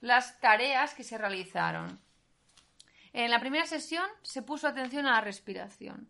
las 0.00 0.40
tareas 0.40 0.94
que 0.94 1.04
se 1.04 1.18
realizaron. 1.18 2.00
En 3.12 3.30
la 3.30 3.40
primera 3.40 3.66
sesión 3.66 4.07
se 4.22 4.42
puso 4.42 4.66
atención 4.66 5.07
a 5.07 5.12
la 5.12 5.20
respiración, 5.20 6.09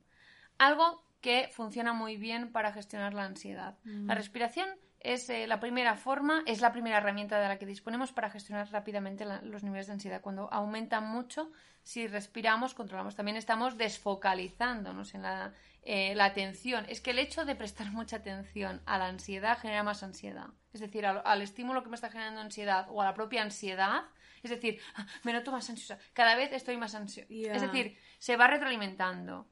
algo 0.59 1.05
que 1.21 1.49
funciona 1.53 1.93
muy 1.93 2.17
bien 2.17 2.53
para 2.53 2.73
gestionar 2.73 3.15
la 3.15 3.25
ansiedad. 3.25 3.79
Mm. 3.85 4.07
La 4.07 4.15
respiración 4.15 4.69
es 5.05 5.29
eh, 5.29 5.47
la 5.47 5.61
primera 5.61 5.95
forma, 5.97 6.43
es 6.47 6.61
la 6.61 6.73
primera 6.73 6.97
herramienta 6.97 7.39
de 7.39 7.47
la 7.47 7.59
que 7.59 7.67
disponemos 7.67 8.13
para 8.13 8.31
gestionar 8.31 8.71
rápidamente 8.73 9.27
los 9.43 9.63
niveles 9.63 9.87
de 9.87 9.93
ansiedad. 9.93 10.23
Cuando 10.23 10.53
aumentan 10.53 11.07
mucho, 11.07 11.53
si 11.83 12.07
respiramos, 12.07 12.75
controlamos. 12.75 13.15
También 13.15 13.37
estamos 13.37 13.77
desfocalizándonos 13.77 15.15
en 15.15 15.23
la, 15.23 15.53
eh, 15.83 16.15
la 16.15 16.25
atención. 16.25 16.87
Es 16.89 17.03
que 17.03 17.11
el 17.11 17.19
hecho 17.19 17.45
de 17.45 17.55
prestar 17.55 17.93
mucha 17.93 18.17
atención 18.17 18.81
a 18.87 18.97
la 18.97 19.07
ansiedad 19.07 19.59
genera 19.59 19.83
más 19.83 20.03
ansiedad. 20.03 20.49
Es 20.73 20.81
decir, 20.81 21.05
al, 21.05 21.43
estímulo 21.43 21.83
que 21.83 21.91
me 21.91 21.95
está 21.95 22.11
generando 22.11 22.41
ansiedad 22.41 22.87
o 22.89 23.03
a 23.03 23.05
la 23.05 23.15
propia 23.15 23.43
ansiedad, 23.43 24.05
es 24.43 24.51
decir, 24.51 24.81
ah, 24.97 25.07
me 25.23 25.35
noto 25.35 25.53
más 25.53 25.69
ansiosa, 25.69 25.99
cada 26.15 26.35
vez 26.35 26.51
estoy 26.53 26.79
más 26.79 26.95
ansiosa. 26.95 27.29
Es 27.31 27.61
decir, 27.61 27.99
se 28.19 28.37
va 28.37 28.47
retroalimentando. 28.47 29.47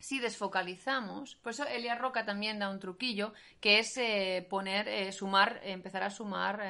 Si 0.00 0.18
desfocalizamos, 0.18 1.36
por 1.36 1.52
eso 1.52 1.66
Elia 1.66 1.94
Roca 1.94 2.24
también 2.24 2.58
da 2.58 2.70
un 2.70 2.80
truquillo, 2.80 3.32
que 3.60 3.78
es 3.78 3.96
eh, 3.96 4.46
poner, 4.50 4.88
eh, 4.88 5.12
sumar, 5.12 5.60
empezar 5.62 6.02
a 6.02 6.10
sumar 6.10 6.60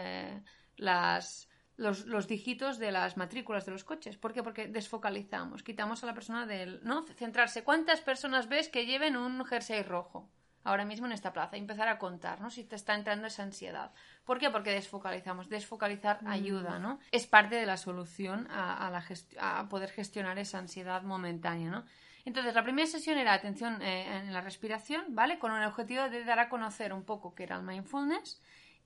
las, 0.77 1.49
los, 1.81 2.05
los, 2.07 2.29
dígitos 2.29 2.79
de 2.79 2.93
las 2.93 3.16
matrículas 3.16 3.64
de 3.64 3.73
los 3.73 3.85
coches. 3.85 4.16
¿Por 4.16 4.33
qué? 4.33 4.43
Porque 4.43 4.69
desfocalizamos, 4.69 5.62
quitamos 5.62 6.03
a 6.03 6.07
la 6.07 6.14
persona 6.14 6.47
del... 6.47 6.81
¿no? 6.85 7.07
Centrarse. 7.16 7.64
¿Cuántas 7.64 8.01
personas 8.03 8.49
ves 8.49 8.69
que 8.69 8.85
lleven 8.85 9.16
un 9.16 9.45
jersey 9.45 9.83
rojo 9.83 10.29
ahora 10.62 10.85
mismo 10.85 11.07
en 11.07 11.12
esta 11.12 11.33
plaza? 11.33 11.57
Y 11.57 11.61
empezar 11.61 11.88
a 11.88 11.99
contar, 11.99 12.40
¿no? 12.40 12.51
Si 12.51 12.64
te 12.64 12.77
está 12.77 12.95
entrando 12.95 13.29
esa 13.29 13.45
ansiedad. 13.45 13.93
¿Por 14.25 14.38
qué? 14.38 14.51
Porque 14.51 14.73
desfocalizamos. 14.73 15.49
Desfocalizar 15.49 16.23
mm. 16.23 16.29
ayuda, 16.29 16.79
¿no? 16.79 16.99
Es 17.12 17.27
parte 17.27 17.57
de 17.57 17.64
la 17.64 17.79
solución 17.79 18.47
a, 18.51 18.90
la 18.90 19.05
a 19.40 19.69
poder 19.69 19.90
gestionar 19.90 20.38
esa 20.38 20.59
ansiedad 20.59 21.03
momentánea, 21.03 21.71
¿no? 21.71 21.85
Entonces, 22.24 22.54
la 22.54 22.62
primera 22.62 22.87
sesión 22.87 23.18
era 23.18 23.33
atención 23.33 23.80
eh, 23.83 24.18
en 24.18 24.33
la 24.33 24.40
respiración, 24.40 25.14
¿vale? 25.14 25.38
Con 25.38 25.52
el 25.52 25.66
objetivo 25.66 26.09
de 26.09 26.24
dar 26.24 26.38
a 26.38 26.48
conocer 26.48 26.92
un 26.92 27.04
poco 27.04 27.35
qué 27.35 27.44
era 27.44 27.56
el 27.56 27.62
mindfulness 27.62 28.40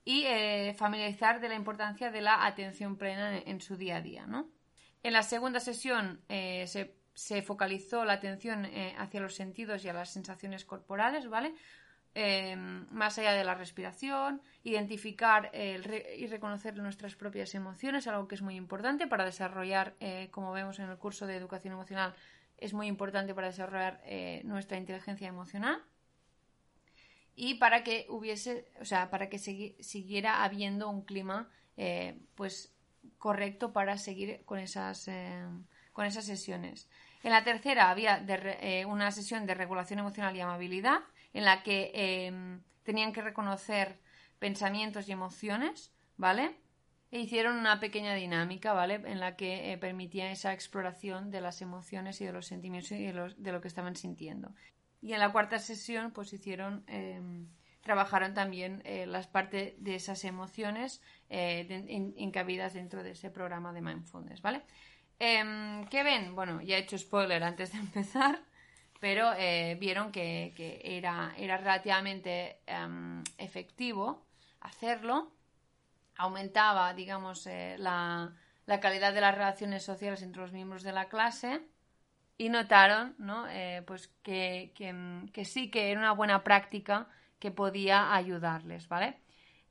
y 0.05 0.23
eh, 0.25 0.73
familiarizar 0.77 1.39
de 1.39 1.49
la 1.49 1.55
importancia 1.55 2.11
de 2.11 2.21
la 2.21 2.45
atención 2.45 2.95
plena 2.97 3.37
en, 3.37 3.59
su 3.59 3.75
día 3.75 3.97
a 3.97 4.01
día. 4.01 4.25
¿no? 4.27 4.49
En 5.03 5.13
la 5.13 5.23
segunda 5.23 5.59
sesión 5.59 6.21
eh, 6.29 6.65
se, 6.67 7.41
focalizó 7.41 8.05
la 8.05 8.13
atención 8.13 8.67
hacia 8.97 9.19
los 9.19 9.35
sentidos 9.35 9.83
y 9.83 9.89
a 9.89 9.93
las 9.93 10.13
sensaciones 10.13 10.63
corporales, 10.63 11.27
¿vale? 11.27 11.55
más 12.91 13.17
allá 13.17 13.33
de 13.33 13.43
la 13.43 13.55
respiración, 13.55 14.41
identificar 14.63 15.51
y 15.53 16.27
reconocer 16.27 16.77
nuestras 16.77 17.15
propias 17.15 17.55
emociones, 17.55 18.07
algo 18.07 18.27
que 18.27 18.35
es 18.35 18.41
muy 18.41 18.55
importante 18.55 19.07
para 19.07 19.25
desarrollar, 19.25 19.95
como 20.31 20.53
vemos 20.53 20.79
en 20.79 20.89
el 20.89 20.97
curso 20.97 21.25
de 21.25 21.35
educación 21.35 21.73
emocional, 21.73 22.13
es 22.57 22.73
muy 22.73 22.87
importante 22.87 23.33
para 23.33 23.47
desarrollar 23.47 24.01
nuestra 24.43 24.77
inteligencia 24.77 25.27
emocional 25.27 25.83
y 27.35 27.55
para 27.55 27.83
que 27.83 28.05
hubiese, 28.09 28.65
o 28.79 28.85
sea, 28.85 29.09
para 29.09 29.29
que 29.29 29.37
siguiera 29.39 30.43
habiendo 30.43 30.89
un 30.89 31.03
clima 31.03 31.49
eh, 31.77 32.17
pues 32.35 32.73
correcto 33.17 33.73
para 33.73 33.97
seguir 33.97 34.43
con 34.45 34.59
esas, 34.59 35.07
eh, 35.07 35.45
con 35.91 36.05
esas 36.05 36.25
sesiones. 36.25 36.89
En 37.23 37.31
la 37.31 37.43
tercera 37.43 37.89
había 37.89 38.23
eh, 38.27 38.85
una 38.85 39.11
sesión 39.11 39.45
de 39.45 39.53
regulación 39.53 39.99
emocional 39.99 40.35
y 40.35 40.41
amabilidad 40.41 40.99
en 41.33 41.43
la 41.43 41.63
que 41.63 41.91
em, 41.93 42.61
tenían 42.83 43.11
que 43.11 43.21
reconocer 43.21 43.99
pensamientos 44.39 45.09
y 45.09 45.11
emociones, 45.11 45.91
¿vale? 46.17 46.55
E 47.15 47.19
hicieron 47.19 47.55
una 47.55 47.79
pequeña 47.79 48.13
dinámica, 48.13 48.73
¿vale? 48.73 48.95
En 48.95 49.21
la 49.21 49.37
que 49.37 49.77
permitía 49.79 50.29
esa 50.31 50.51
exploración 50.51 51.31
de 51.31 51.39
las 51.39 51.61
emociones 51.61 52.19
y 52.19 52.25
de 52.25 52.33
los 52.33 52.45
sentimientos 52.45 52.91
y 52.91 53.05
de, 53.05 53.51
lo 53.53 53.61
que 53.61 53.69
estaban 53.69 53.95
sintiendo. 53.95 54.53
Y 55.01 55.13
en 55.13 55.19
la 55.19 55.31
cuarta 55.31 55.57
sesión, 55.59 56.11
pues 56.11 56.33
hicieron 56.33 56.83
em, 56.87 57.47
trabajaron 57.85 58.33
también 58.33 58.81
eh, 58.83 59.05
las 59.05 59.27
partes 59.27 59.75
de 59.77 59.95
esas 59.95 60.25
emociones 60.25 61.01
eh, 61.29 61.85
encabidas 62.17 62.73
dentro 62.73 63.01
de 63.01 63.11
ese 63.11 63.29
programa 63.29 63.71
de 63.71 63.81
mindfulness, 63.81 64.41
¿vale? 64.41 64.63
Em, 65.17 65.85
¿Qué 65.85 66.03
ven? 66.03 66.35
Bueno, 66.35 66.61
ya 66.61 66.75
he 66.75 66.79
hecho 66.79 66.97
spoiler 66.97 67.43
antes 67.43 67.71
de 67.71 67.77
empezar, 67.87 68.41
pero 68.99 69.31
eh, 69.37 69.77
vieron 69.79 70.11
que, 70.11 70.51
que 70.53 70.81
era, 70.83 71.33
era 71.37 71.55
relativamente 71.55 72.57
em, 72.65 73.23
efectivo 73.37 74.25
hacerlo, 74.59 75.31
aumentaba, 76.17 76.93
digamos, 76.93 77.45
eh, 77.47 77.75
la, 77.77 78.33
la 78.65 78.79
calidad 78.79 79.13
de 79.13 79.21
las 79.21 79.35
relaciones 79.35 79.83
sociales 79.83 80.21
entre 80.21 80.41
los 80.41 80.51
miembros 80.51 80.83
de 80.83 80.91
la 80.91 81.09
clase 81.09 81.61
y 82.37 82.49
notaron, 82.49 83.15
¿no? 83.17 83.47
Eh, 83.49 83.83
pues 83.85 84.09
que, 84.21 84.73
que, 84.75 84.93
que 85.31 85.45
sí 85.45 85.69
que 85.69 85.91
era 85.91 85.99
una 85.99 86.11
buena 86.11 86.43
práctica 86.43 87.07
que 87.39 87.51
podía 87.51 88.13
ayudarles, 88.13 88.87
¿vale? 88.87 89.19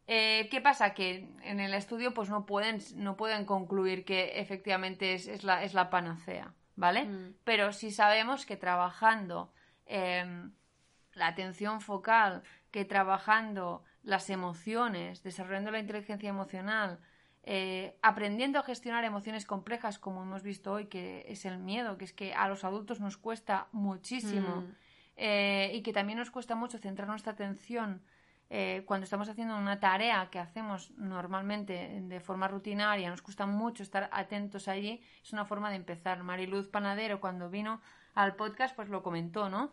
Eh, 0.06 0.48
¿Qué 0.50 0.60
pasa? 0.60 0.92
Que 0.92 1.28
en 1.42 1.60
el 1.60 1.72
estudio 1.72 2.12
pues 2.12 2.28
no 2.28 2.44
pueden, 2.44 2.78
no 2.96 3.16
pueden 3.16 3.46
concluir 3.46 4.04
que 4.04 4.38
efectivamente 4.38 5.14
es, 5.14 5.28
es 5.28 5.44
la, 5.44 5.64
es 5.64 5.72
la 5.72 5.88
panacea, 5.88 6.52
¿vale? 6.76 7.04
Mm. 7.04 7.34
Pero 7.44 7.72
sí 7.72 7.90
sabemos 7.90 8.44
que 8.44 8.56
trabajando 8.56 9.52
la 9.86 11.26
atención 11.26 11.80
focal, 11.80 12.42
que 12.70 12.84
trabajando 12.84 13.84
las 14.04 14.30
emociones, 14.30 15.22
desarrollando 15.22 15.70
la 15.70 15.80
inteligencia 15.80 16.28
emocional, 16.28 17.00
eh, 17.42 17.96
aprendiendo 18.02 18.58
a 18.58 18.62
gestionar 18.62 19.04
emociones 19.04 19.44
complejas, 19.44 19.98
como 19.98 20.22
hemos 20.22 20.42
visto 20.42 20.72
hoy, 20.72 20.86
que 20.86 21.26
es 21.28 21.44
el 21.44 21.58
miedo, 21.58 21.98
que 21.98 22.04
es 22.04 22.12
que 22.12 22.32
a 22.34 22.48
los 22.48 22.64
adultos 22.64 23.00
nos 23.00 23.16
cuesta 23.16 23.66
muchísimo 23.72 24.62
Mm. 24.62 24.74
eh, 25.16 25.70
y 25.74 25.82
que 25.82 25.92
también 25.92 26.18
nos 26.18 26.30
cuesta 26.30 26.54
mucho 26.54 26.78
centrar 26.78 27.08
nuestra 27.08 27.32
atención 27.32 28.02
eh, 28.50 28.82
cuando 28.86 29.04
estamos 29.04 29.28
haciendo 29.28 29.56
una 29.56 29.80
tarea 29.80 30.28
que 30.30 30.38
hacemos 30.38 30.90
normalmente 30.98 31.98
de 32.02 32.20
forma 32.20 32.46
rutinaria, 32.46 33.08
nos 33.08 33.22
cuesta 33.22 33.46
mucho 33.46 33.82
estar 33.82 34.08
atentos 34.12 34.68
allí, 34.68 35.02
es 35.22 35.32
una 35.32 35.44
forma 35.44 35.70
de 35.70 35.76
empezar. 35.76 36.22
Mariluz 36.22 36.68
Panadero, 36.68 37.20
cuando 37.20 37.48
vino 37.48 37.80
al 38.14 38.36
podcast, 38.36 38.76
pues 38.76 38.88
lo 38.90 39.02
comentó, 39.02 39.48
¿no? 39.48 39.72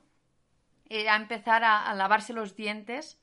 Era 0.90 1.16
empezar 1.16 1.64
a, 1.64 1.86
a 1.86 1.94
lavarse 1.96 2.34
los 2.34 2.56
dientes 2.56 3.22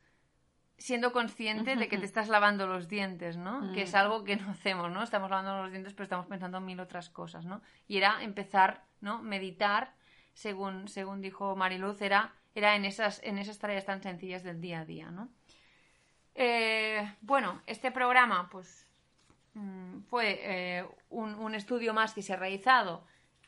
siendo 0.78 1.12
consciente 1.12 1.74
de 1.74 1.88
que 1.88 1.98
te 1.98 2.04
estás 2.04 2.28
lavando 2.28 2.68
los 2.68 2.88
dientes, 2.88 3.36
¿no? 3.36 3.72
Que 3.72 3.82
es 3.82 3.94
algo 3.96 4.22
que 4.22 4.36
no 4.36 4.50
hacemos, 4.50 4.90
¿no? 4.90 5.02
Estamos 5.02 5.28
lavando 5.28 5.62
los 5.62 5.72
dientes, 5.72 5.92
pero 5.92 6.04
estamos 6.04 6.26
pensando 6.26 6.58
en 6.58 6.64
mil 6.64 6.78
otras 6.80 7.10
cosas, 7.10 7.44
¿no? 7.44 7.60
Y 7.88 7.98
era 7.98 8.22
empezar, 8.22 8.84
¿no? 9.00 9.20
Meditar, 9.20 9.92
según, 10.34 10.86
según 10.86 11.20
dijo 11.20 11.56
Mariluz, 11.56 12.00
era, 12.00 12.32
era 12.54 12.76
en, 12.76 12.84
esas, 12.84 13.20
en 13.24 13.38
esas 13.38 13.58
tareas 13.58 13.84
tan 13.84 14.02
sencillas 14.02 14.44
del 14.44 14.60
día 14.60 14.80
a 14.80 14.84
día, 14.84 15.10
¿no? 15.10 15.28
Eh, 16.36 17.12
bueno, 17.22 17.60
este 17.66 17.90
programa, 17.90 18.48
pues, 18.48 18.86
mm, 19.54 20.02
fue 20.02 20.38
eh, 20.42 20.86
un, 21.10 21.34
un 21.34 21.56
estudio 21.56 21.92
más 21.92 22.14
que 22.14 22.22
se 22.22 22.34
ha 22.34 22.36
realizado 22.36 23.04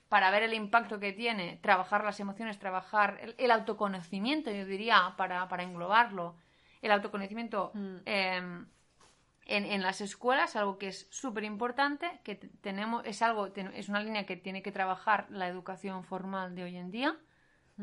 para 0.09 0.33
ver 0.33 0.43
el 0.43 0.55
impacto 0.55 0.99
que 0.99 1.12
tiene 1.12 1.61
trabajar 1.62 2.03
las 2.03 2.19
emociones, 2.19 2.59
trabajar 2.59 3.19
el, 3.23 3.37
el 3.38 3.53
autoconocimiento, 3.53 4.51
yo 4.51 4.66
diría, 4.66 5.14
para, 5.16 5.47
para 5.49 5.62
englobarlo, 5.62 6.35
el 6.83 6.90
autoconocimiento 6.93 7.73
Mm. 7.75 7.97
eh, 8.07 8.64
en, 9.47 9.64
en 9.66 9.83
las 9.83 10.01
escuelas, 10.01 10.55
algo 10.55 10.79
que 10.79 10.88
es 10.88 11.09
súper 11.11 11.43
importante, 11.45 12.21
que 12.23 12.37
te- 12.37 12.49
tenemos, 12.61 13.05
es 13.05 13.21
algo, 13.23 13.47
es 13.49 13.88
una 13.88 14.01
línea 14.03 14.25
que 14.25 14.37
tiene 14.37 14.62
que 14.62 14.71
trabajar 14.71 15.27
la 15.31 15.49
educación 15.49 16.05
formal 16.05 16.55
de 16.55 16.64
hoy 16.64 16.77
en 16.77 16.90
día. 16.90 17.16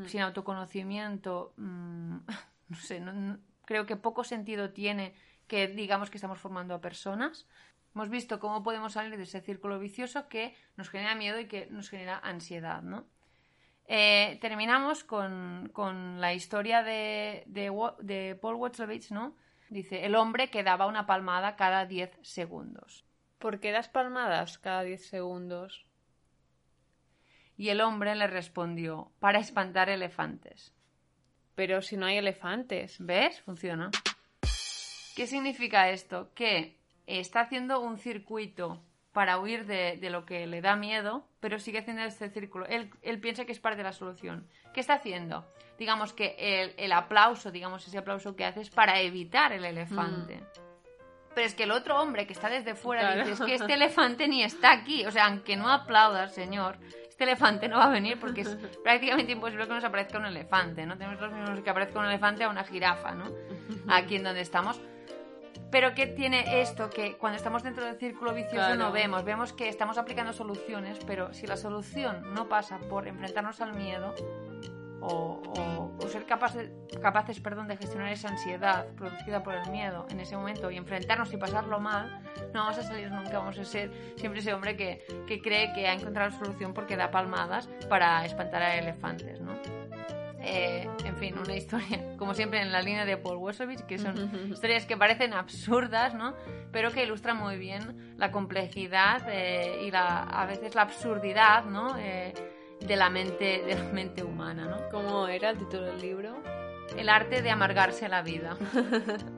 Sin 0.05 0.21
autoconocimiento, 0.21 1.53
mm, 1.57 2.17
no 2.69 2.77
sé, 2.77 2.99
no- 2.99 3.13
no- 3.13 3.39
creo 3.65 3.85
que 3.87 3.95
poco 3.95 4.23
sentido 4.23 4.69
tiene 4.71 5.13
que 5.47 5.67
digamos 5.67 6.09
que 6.09 6.17
estamos 6.17 6.39
formando 6.39 6.75
a 6.75 6.81
personas. 6.81 7.47
Hemos 7.95 8.09
visto 8.09 8.39
cómo 8.39 8.61
podemos 8.63 8.93
salir 8.93 9.17
de 9.17 9.23
ese 9.23 9.41
círculo 9.41 9.79
vicioso 9.79 10.27
que 10.29 10.55
nos 10.75 10.89
genera 10.89 11.15
miedo 11.15 11.39
y 11.39 11.47
que 11.47 11.65
nos 11.71 11.89
genera 11.89 12.19
ansiedad, 12.19 12.81
¿no? 12.83 13.05
Eh, 13.89 14.37
terminamos 14.41 15.05
con, 15.05 15.69
con 15.71 16.19
la 16.19 16.33
historia 16.33 16.83
de, 16.83 17.43
de, 17.47 18.35
Paul 18.41 18.55
Watzlawick, 18.55 19.11
¿no? 19.11 19.35
Dice, 19.69 20.05
el 20.05 20.15
hombre 20.15 20.49
que 20.49 20.63
daba 20.63 20.87
una 20.87 21.05
palmada 21.05 21.55
cada 21.55 21.85
10 21.85 22.19
segundos. 22.21 23.05
¿Por 23.39 23.59
qué 23.59 23.71
das 23.71 23.87
palmadas 23.87 24.57
cada 24.57 24.83
10 24.83 25.07
segundos? 25.07 25.85
Y 27.55 27.69
el 27.69 27.81
hombre 27.81 28.13
le 28.15 28.27
respondió, 28.27 29.11
para 29.19 29.39
espantar 29.39 29.89
elefantes. 29.89 30.73
Pero 31.55 31.81
si 31.81 31.97
no 31.97 32.05
hay 32.05 32.17
elefantes. 32.17 32.97
¿Ves? 32.99 33.41
Funciona. 33.41 33.89
¿Qué 35.15 35.27
significa 35.27 35.89
esto? 35.89 36.31
Que 36.35 36.77
está 37.07 37.41
haciendo 37.41 37.79
un 37.79 37.97
circuito 37.97 38.83
para 39.17 39.39
huir 39.39 39.65
de, 39.65 39.97
de 39.99 40.11
lo 40.11 40.27
que 40.27 40.45
le 40.45 40.61
da 40.61 40.75
miedo, 40.75 41.25
pero 41.39 41.57
sigue 41.57 41.79
haciendo 41.79 42.03
este 42.03 42.29
círculo. 42.29 42.67
Él, 42.67 42.91
él 43.01 43.19
piensa 43.19 43.45
que 43.45 43.51
es 43.51 43.59
parte 43.59 43.77
de 43.77 43.83
la 43.83 43.91
solución. 43.91 44.47
¿Qué 44.75 44.79
está 44.79 44.93
haciendo? 44.93 45.43
Digamos 45.79 46.13
que 46.13 46.35
el, 46.37 46.75
el 46.77 46.91
aplauso, 46.91 47.49
digamos, 47.49 47.87
ese 47.87 47.97
aplauso 47.97 48.35
que 48.35 48.45
hace 48.45 48.61
es 48.61 48.69
para 48.69 49.01
evitar 49.01 49.53
el 49.53 49.65
elefante. 49.65 50.39
Pero 51.33 51.47
es 51.47 51.55
que 51.55 51.63
el 51.63 51.71
otro 51.71 51.99
hombre 51.99 52.27
que 52.27 52.33
está 52.33 52.47
desde 52.47 52.75
fuera 52.75 53.01
Claro. 53.13 53.21
dice, 53.21 53.31
es 53.33 53.41
que 53.41 53.55
este 53.55 53.73
elefante 53.73 54.27
ni 54.27 54.43
está 54.43 54.71
aquí. 54.71 55.03
O 55.07 55.09
sea, 55.09 55.25
aunque 55.25 55.55
no 55.55 55.67
aplaudas, 55.67 56.35
señor, 56.35 56.77
este 57.09 57.23
elefante 57.23 57.67
no 57.67 57.77
va 57.77 57.85
a 57.85 57.89
venir 57.89 58.19
porque 58.19 58.41
es 58.41 58.49
prácticamente 58.83 59.31
imposible 59.31 59.65
que 59.65 59.73
nos 59.73 59.83
aparezca 59.83 60.19
un 60.19 60.27
elefante, 60.27 60.85
¿no? 60.85 60.95
Tenemos 60.95 61.19
los 61.19 61.31
mismos 61.33 61.61
que 61.61 61.69
aparezca 61.71 61.97
un 61.97 62.05
elefante 62.05 62.43
a 62.43 62.49
una 62.49 62.63
jirafa, 62.63 63.15
¿no? 63.15 63.31
Aquí 63.89 64.17
en 64.17 64.23
donde 64.25 64.41
estamos. 64.41 64.79
Pero 65.71 65.93
¿qué 65.93 66.07
tiene 66.07 66.61
esto? 66.61 66.89
Que 66.89 67.17
cuando 67.17 67.37
estamos 67.37 67.61
dentro 67.63 67.83
del 67.85 67.97
círculo 67.97 68.33
vicioso 68.33 68.55
Claro. 68.55 68.75
no 68.75 68.91
vemos. 68.91 69.23
Vemos 69.25 69.51
que 69.53 69.67
estamos 69.69 69.97
aplicando 69.97 70.31
soluciones, 70.33 70.97
pero 71.05 71.33
si 71.33 71.45
la 71.47 71.57
solución 71.57 72.33
no 72.33 72.47
pasa 72.47 72.79
por 72.89 73.07
enfrentarnos 73.07 73.59
al 73.61 73.73
miedo 73.73 74.13
o, 75.01 75.41
o- 75.45 75.91
o 76.03 76.07
ser 76.07 76.25
capaces, 76.25 76.71
capaces 77.01 77.39
perdón, 77.39 77.67
de 77.67 77.77
gestionar 77.77 78.11
esa 78.11 78.29
ansiedad 78.29 78.87
producida 78.95 79.43
por 79.43 79.53
el 79.55 79.69
miedo 79.69 80.05
en 80.09 80.19
ese 80.19 80.35
momento 80.37 80.71
y 80.71 80.77
enfrentarnos 80.77 81.31
y 81.33 81.37
pasarlo 81.37 81.79
mal, 81.79 82.23
no 82.53 82.61
vamos 82.61 82.77
a 82.77 82.83
salir 82.83 83.11
nunca. 83.11 83.37
Vamos 83.37 83.59
a 83.59 83.63
ser 83.65 83.91
siempre 84.15 84.39
ese 84.39 84.53
hombre 84.53 84.75
que, 84.77 85.05
que 85.27 85.41
cree 85.41 85.73
que 85.73 85.87
ha 85.87 85.93
encontrado 85.93 86.29
la 86.31 86.37
solución 86.37 86.73
porque 86.73 86.95
da 86.97 87.11
palmadas 87.11 87.67
para 87.89 88.25
espantar 88.25 88.63
a 88.63 88.75
elefantes, 88.77 89.39
¿no? 89.41 89.53
Eh, 90.49 90.87
en 91.03 91.17
fin, 91.17 91.37
una 91.37 91.55
historia, 91.55 92.01
como 92.17 92.33
siempre, 92.33 92.61
en 92.61 92.71
la 92.71 92.81
línea 92.81 93.05
de 93.05 93.17
Paul 93.17 93.37
Wesovich, 93.37 93.81
que 93.81 93.97
son 93.97 94.15
historias 94.51 94.85
que 94.85 94.95
parecen 94.95 95.33
absurdas, 95.33 96.13
¿no? 96.13 96.33
Pero 96.71 96.91
que 96.91 97.03
ilustran 97.03 97.37
muy 97.37 97.57
bien 97.57 98.15
la 98.17 98.31
complejidad 98.31 99.27
eh, 99.29 99.83
y 99.85 99.91
la, 99.91 100.23
a 100.23 100.45
veces 100.45 100.73
la 100.73 100.83
absurdidad, 100.83 101.65
¿no? 101.65 101.97
Eh, 101.97 102.33
de 102.79 102.95
la 102.95 103.09
mente, 103.09 103.63
de 103.65 103.75
la 103.75 103.83
mente 103.91 104.23
humana, 104.23 104.65
¿no? 104.65 104.89
¿Cómo 104.89 105.27
era 105.27 105.49
el 105.49 105.57
título 105.57 105.83
del 105.83 105.99
libro? 105.99 106.37
El 106.95 107.09
arte 107.09 107.41
de 107.41 107.49
amargarse 107.49 108.07
la 108.07 108.21
vida. 108.21 108.57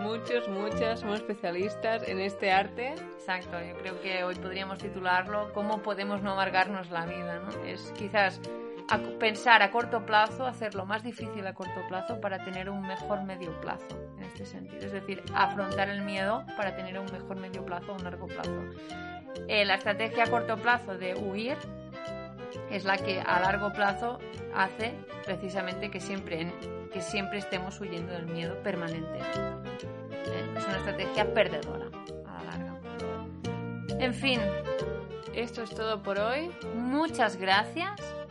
Muchos, 0.00 0.48
muchas 0.48 1.00
somos 1.00 1.16
especialistas 1.16 2.06
en 2.08 2.20
este 2.20 2.52
arte. 2.52 2.94
Exacto, 3.18 3.58
yo 3.60 3.76
creo 3.78 4.00
que 4.00 4.22
hoy 4.22 4.36
podríamos 4.36 4.78
titularlo 4.78 5.52
¿Cómo 5.52 5.82
podemos 5.82 6.22
no 6.22 6.32
amargarnos 6.32 6.88
la 6.90 7.04
vida? 7.04 7.40
¿no? 7.40 7.64
Es 7.64 7.92
quizás 7.98 8.40
a- 8.90 8.98
pensar 9.18 9.62
a 9.62 9.70
corto 9.70 10.04
plazo, 10.06 10.46
hacer 10.46 10.74
lo 10.74 10.84
más 10.86 11.02
difícil 11.02 11.46
a 11.46 11.54
corto 11.54 11.80
plazo 11.88 12.20
para 12.20 12.42
tener 12.44 12.70
un 12.70 12.80
mejor 12.82 13.22
medio 13.24 13.58
plazo 13.60 13.86
en 14.16 14.24
este 14.24 14.46
sentido. 14.46 14.84
Es 14.86 14.92
decir, 14.92 15.22
afrontar 15.34 15.88
el 15.88 16.02
miedo 16.02 16.44
para 16.56 16.74
tener 16.76 16.98
un 16.98 17.06
mejor 17.12 17.36
medio 17.36 17.64
plazo 17.64 17.92
o 17.92 17.94
un 17.96 18.04
largo 18.04 18.26
plazo. 18.26 18.64
Eh, 19.46 19.64
la 19.64 19.74
estrategia 19.74 20.24
a 20.24 20.26
corto 20.30 20.56
plazo 20.56 20.96
de 20.98 21.14
huir 21.14 21.56
es 22.70 22.84
la 22.84 22.96
que 22.96 23.20
a 23.20 23.40
largo 23.40 23.72
plazo 23.72 24.18
hace 24.54 24.94
precisamente 25.24 25.90
que 25.90 26.00
siempre, 26.00 26.52
que 26.92 27.00
siempre 27.02 27.38
estemos 27.38 27.78
huyendo 27.80 28.12
del 28.12 28.26
miedo 28.26 28.56
permanente. 28.62 29.18
¿Eh? 29.18 30.54
Es 30.56 30.64
una 30.66 30.76
estrategia 30.78 31.32
perdedora 31.34 31.86
a 32.26 32.44
la 32.44 32.50
larga. 32.58 32.80
En 34.00 34.14
fin, 34.14 34.40
Esto 35.34 35.62
es 35.62 35.70
todo 35.70 36.02
por 36.02 36.18
hoy 36.18 36.50
muchas 36.74 37.36
gracias. 37.36 37.92